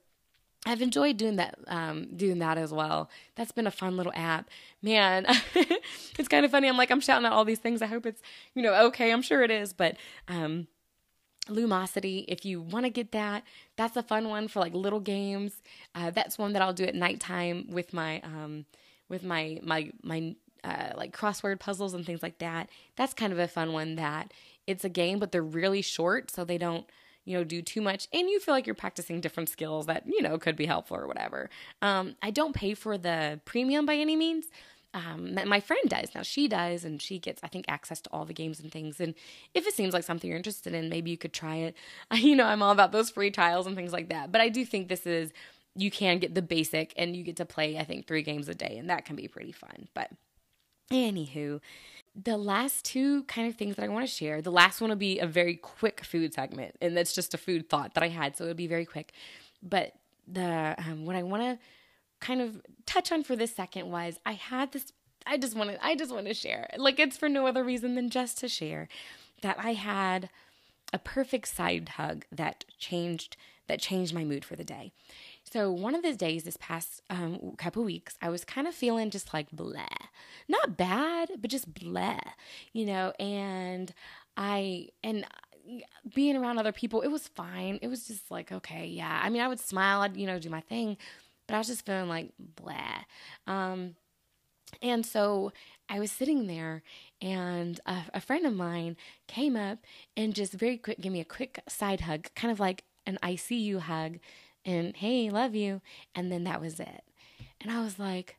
[0.66, 3.10] I've enjoyed doing that, um, doing that as well.
[3.36, 4.50] That's been a fun little app,
[4.82, 5.26] man.
[5.56, 6.68] it's kind of funny.
[6.68, 7.82] I'm like, I'm shouting out all these things.
[7.82, 8.22] I hope it's,
[8.54, 9.12] you know, okay.
[9.12, 9.96] I'm sure it is, but
[10.28, 10.68] um,
[11.48, 13.44] Lumosity, if you want to get that,
[13.78, 15.62] that's a fun one for like little games.
[15.96, 18.66] Uh, that's one that I'll do at nighttime with my, um,
[19.08, 22.70] with my my my uh, like crossword puzzles and things like that.
[22.96, 23.96] That's kind of a fun one.
[23.96, 24.34] That
[24.68, 26.86] it's a game, but they're really short, so they don't
[27.26, 30.20] you know, do too much and you feel like you're practicing different skills that, you
[30.20, 31.48] know, could be helpful or whatever.
[31.80, 34.46] Um, I don't pay for the premium by any means.
[34.94, 36.16] Um, my friend does.
[36.16, 39.00] Now she does, and she gets, I think, access to all the games and things.
[39.00, 39.14] And
[39.54, 41.76] if it seems like something you're interested in, maybe you could try it.
[42.16, 44.32] You know, I'm all about those free trials and things like that.
[44.32, 45.32] But I do think this is,
[45.76, 48.56] you can get the basic and you get to play, I think, three games a
[48.56, 49.88] day, and that can be pretty fun.
[49.94, 50.10] But
[50.92, 51.60] anywho,
[52.16, 54.98] the last two kind of things that I want to share, the last one will
[54.98, 58.36] be a very quick food segment, and that's just a food thought that I had,
[58.36, 59.14] so it'll be very quick.
[59.62, 59.94] But
[60.28, 61.60] the um, what I want to
[62.20, 64.92] kind of touch on for this second was I had this.
[65.26, 65.86] I just want to.
[65.86, 66.70] I just want to share.
[66.78, 68.88] Like it's for no other reason than just to share
[69.42, 70.30] that I had
[70.92, 73.38] a perfect side hug that changed
[73.68, 74.92] that changed my mood for the day.
[75.52, 79.10] So one of those days, this past um, couple weeks, I was kind of feeling
[79.10, 79.86] just like blah,
[80.48, 82.20] not bad, but just blah,
[82.72, 83.14] you know.
[83.20, 83.94] And
[84.38, 85.26] I and
[86.14, 87.80] being around other people, it was fine.
[87.82, 89.22] It was just like okay, yeah.
[89.24, 90.98] I mean, I would smile, I'd you know do my thing,
[91.48, 93.04] but I was just feeling like blah.
[93.48, 93.96] Um,
[94.84, 95.52] and so
[95.90, 96.84] I was sitting there,
[97.22, 99.80] and a, a friend of mine came up
[100.16, 103.80] and just very quick gave me a quick side hug, kind of like an ICU
[103.80, 104.20] hug
[104.70, 105.82] and hey, love you.
[106.14, 107.04] And then that was it.
[107.60, 108.38] And I was like,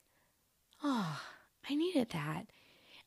[0.83, 1.20] oh,
[1.68, 2.47] I needed that.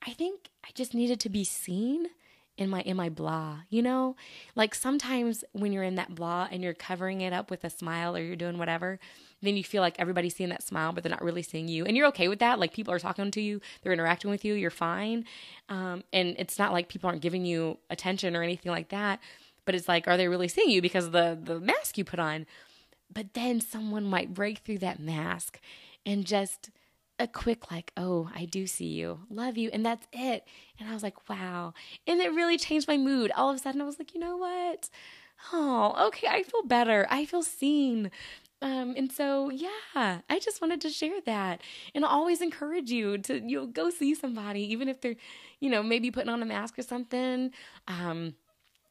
[0.06, 2.08] I think I just needed to be seen
[2.56, 4.16] in my in my blah you know
[4.56, 8.16] like sometimes when you're in that blah and you're covering it up with a smile
[8.16, 9.00] or you're doing whatever
[9.42, 11.98] then you feel like everybody's seeing that smile but they're not really seeing you and
[11.98, 14.70] you're okay with that like people are talking to you they're interacting with you you're
[14.70, 15.26] fine
[15.70, 19.20] um, and it's not like people aren't giving you attention or anything like that
[19.66, 22.20] but it's like are they really seeing you because of the the mask you put
[22.20, 22.46] on
[23.12, 25.60] but then someone might break through that mask
[26.06, 26.70] and just
[27.20, 29.20] a quick like oh i do see you.
[29.30, 29.70] Love you.
[29.72, 30.46] And that's it.
[30.80, 31.74] And i was like wow.
[32.08, 33.32] And it really changed my mood.
[33.36, 34.90] All of a sudden i was like you know what?
[35.52, 37.08] Oh okay i feel better.
[37.10, 38.12] I feel seen.
[38.62, 41.60] Um, and so yeah i just wanted to share that
[41.94, 45.18] and I always encourage you to you know, go see somebody even if they're
[45.60, 47.52] you know maybe putting on a mask or something.
[47.90, 48.36] Um,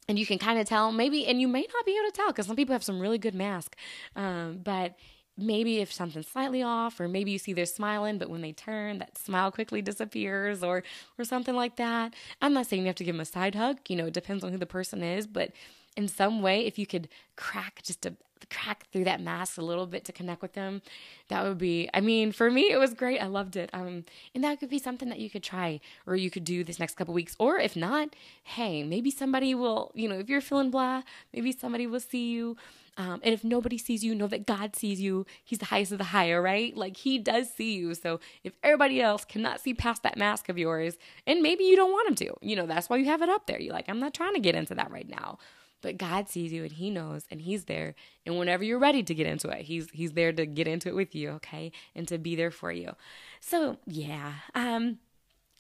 [0.08, 2.28] and you can kind of tell maybe and you may not be able to tell
[2.28, 3.76] because some people have some really good masks
[4.16, 4.96] um, but
[5.36, 8.98] maybe if something's slightly off or maybe you see they're smiling but when they turn
[8.98, 10.82] that smile quickly disappears or
[11.18, 12.14] or something like that.
[12.42, 14.44] I'm not saying you have to give them a side hug you know it depends
[14.44, 15.52] on who the person is but
[15.96, 18.14] in some way if you could crack just a
[18.46, 20.82] crack through that mask a little bit to connect with them
[21.28, 24.42] that would be i mean for me it was great i loved it um and
[24.44, 27.14] that could be something that you could try or you could do this next couple
[27.14, 31.52] weeks or if not hey maybe somebody will you know if you're feeling blah maybe
[31.52, 32.56] somebody will see you
[32.98, 35.24] um, and if nobody sees you, know that God sees you.
[35.42, 36.76] He's the highest of the higher, right?
[36.76, 37.94] Like He does see you.
[37.94, 41.90] So if everybody else cannot see past that mask of yours, and maybe you don't
[41.90, 43.60] want them to, you know, that's why you have it up there.
[43.60, 45.38] You're like, I'm not trying to get into that right now.
[45.82, 47.94] But God sees you and He knows and He's there.
[48.24, 50.94] And whenever you're ready to get into it, He's He's there to get into it
[50.94, 51.72] with you, okay?
[51.94, 52.92] And to be there for you.
[53.40, 54.34] So yeah.
[54.54, 54.98] Um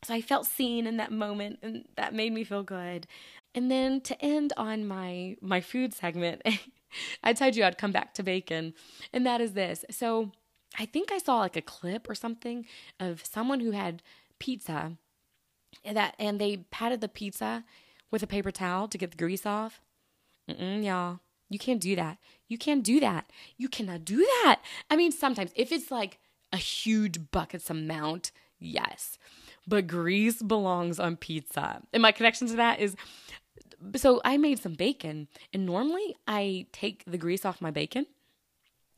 [0.04, 3.06] so I felt seen in that moment and that made me feel good.
[3.54, 6.42] And then to end on my my food segment,
[7.22, 8.74] I told you I'd come back to bacon,
[9.12, 9.84] and that is this.
[9.90, 10.32] So
[10.78, 12.66] I think I saw like a clip or something
[12.98, 14.02] of someone who had
[14.38, 14.96] pizza
[15.84, 17.64] and that and they patted the pizza
[18.10, 19.80] with a paper towel to get the grease off.
[20.50, 21.20] Mm-mm, y'all.
[21.48, 22.18] You can't do that.
[22.48, 23.30] You can't do that.
[23.56, 24.60] You cannot do that.
[24.90, 26.18] I mean, sometimes if it's like
[26.52, 29.18] a huge buckets amount, yes.
[29.66, 31.82] But grease belongs on pizza.
[31.92, 32.96] And my connection to that is
[33.96, 38.06] so I made some bacon, and normally I take the grease off my bacon.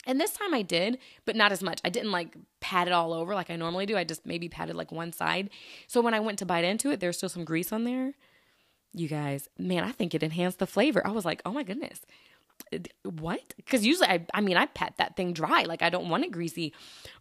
[0.06, 1.80] And this time I did, but not as much.
[1.84, 3.96] I didn't like pat it all over like I normally do.
[3.96, 5.48] I just maybe patted like one side.
[5.86, 8.12] So when I went to bite into it, there's still some grease on there.
[8.94, 11.04] You guys, man, I think it enhanced the flavor.
[11.06, 12.00] I was like, oh my goodness
[12.72, 13.54] uh, what?
[13.56, 15.64] Because usually, I, I mean, I pat that thing dry.
[15.64, 16.72] Like, I don't want it greasy.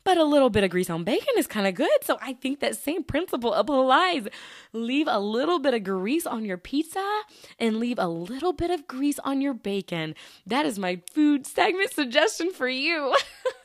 [0.03, 1.89] But a little bit of grease on bacon is kind of good.
[2.03, 4.27] So I think that same principle applies.
[4.71, 7.21] Leave a little bit of grease on your pizza
[7.59, 10.15] and leave a little bit of grease on your bacon.
[10.45, 13.15] That is my food segment suggestion for you.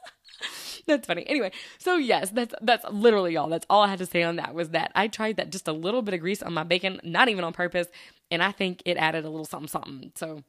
[0.88, 1.24] that's funny.
[1.28, 3.48] Anyway, so yes, that's that's literally all.
[3.48, 5.72] That's all I had to say on that was that I tried that just a
[5.72, 7.86] little bit of grease on my bacon, not even on purpose,
[8.30, 10.12] and I think it added a little something something.
[10.16, 10.42] So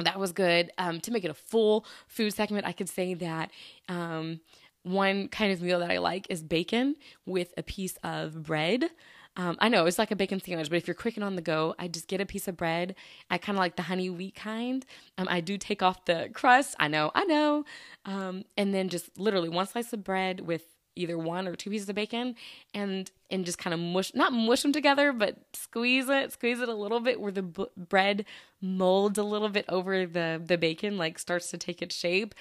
[0.00, 0.70] that was good.
[0.78, 3.50] Um, to make it a full food segment, I could say that
[3.88, 4.40] um,
[4.82, 8.90] one kind of meal that I like is bacon with a piece of bread.
[9.36, 11.42] Um, I know it's like a bacon sandwich, but if you're quick and on the
[11.42, 12.94] go, I just get a piece of bread.
[13.30, 14.84] I kind of like the honey wheat kind.
[15.18, 16.74] Um, I do take off the crust.
[16.78, 17.64] I know, I know.
[18.06, 20.62] Um, and then just literally one slice of bread with
[20.96, 22.34] either one or two pieces of bacon
[22.74, 26.68] and and just kind of mush not mush them together but squeeze it squeeze it
[26.68, 28.24] a little bit where the b- bread
[28.62, 32.34] molds a little bit over the the bacon like starts to take its shape.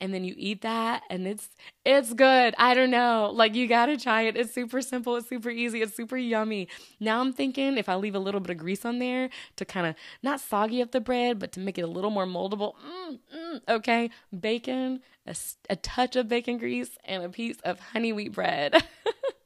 [0.00, 1.48] And then you eat that and it's
[1.84, 2.54] it's good.
[2.58, 3.30] I don't know.
[3.34, 4.36] Like you gotta try it.
[4.36, 5.16] It's super simple.
[5.16, 5.82] It's super easy.
[5.82, 6.68] It's super yummy.
[7.00, 9.86] Now i'm thinking if i leave a little bit of grease on there to kind
[9.86, 13.18] of not soggy up the bread but to make it a little more moldable mm,
[13.36, 15.34] mm, okay bacon a,
[15.70, 18.74] a touch of bacon grease and a piece of honey wheat bread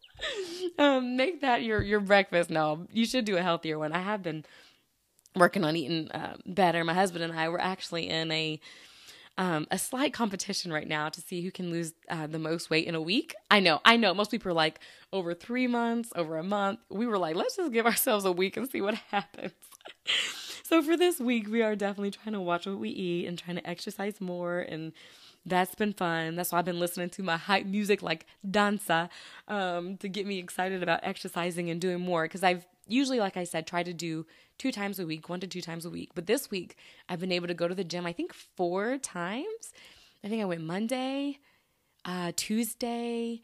[0.79, 4.23] um, make that your your breakfast no you should do a healthier one i have
[4.23, 4.45] been
[5.35, 8.61] working on eating uh, better my husband and i were actually in a
[9.39, 12.87] um, a slight competition right now to see who can lose uh, the most weight
[12.87, 13.35] in a week.
[13.51, 14.13] I know, I know.
[14.13, 14.81] Most people are like
[15.13, 16.81] over three months, over a month.
[16.91, 19.53] We were like, let's just give ourselves a week and see what happens.
[20.63, 23.57] so for this week, we are definitely trying to watch what we eat and trying
[23.57, 24.93] to exercise more and
[25.45, 26.37] that's been fun.
[26.37, 29.09] That's why I've been listening to my hype music like danza
[29.49, 32.25] um, to get me excited about exercising and doing more.
[32.25, 34.27] Because I've usually, like I said, try to do
[34.59, 36.11] two times a week, one to two times a week.
[36.15, 36.77] But this week,
[37.09, 39.73] I've been able to go to the gym, I think four times.
[40.25, 41.39] I think I went Monday,
[42.05, 43.43] uh, Tuesday,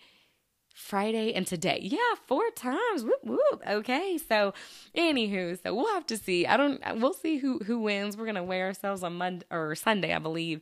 [0.72, 1.80] Friday, and today.
[1.82, 3.02] Yeah, four times.
[3.02, 3.62] Whoop whoop.
[3.68, 4.16] Okay.
[4.28, 4.54] So,
[4.96, 6.46] anywho, so we'll have to see.
[6.46, 6.80] I don't.
[7.00, 8.16] We'll see who who wins.
[8.16, 10.60] We're gonna weigh ourselves on Monday or Sunday, I believe.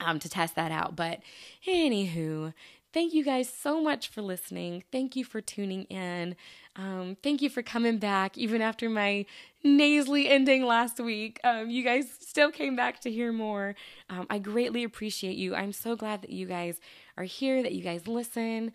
[0.00, 0.96] Um, to test that out.
[0.96, 1.20] But
[1.66, 2.52] anywho,
[2.92, 4.84] thank you guys so much for listening.
[4.90, 6.36] Thank you for tuning in.
[6.76, 9.26] Um, thank you for coming back, even after my
[9.64, 11.40] nasally ending last week.
[11.42, 13.74] Um, you guys still came back to hear more.
[14.08, 15.54] Um, I greatly appreciate you.
[15.54, 16.80] I'm so glad that you guys
[17.16, 18.72] are here, that you guys listen,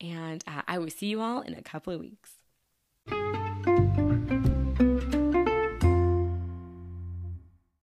[0.00, 2.33] and uh, I will see you all in a couple of weeks.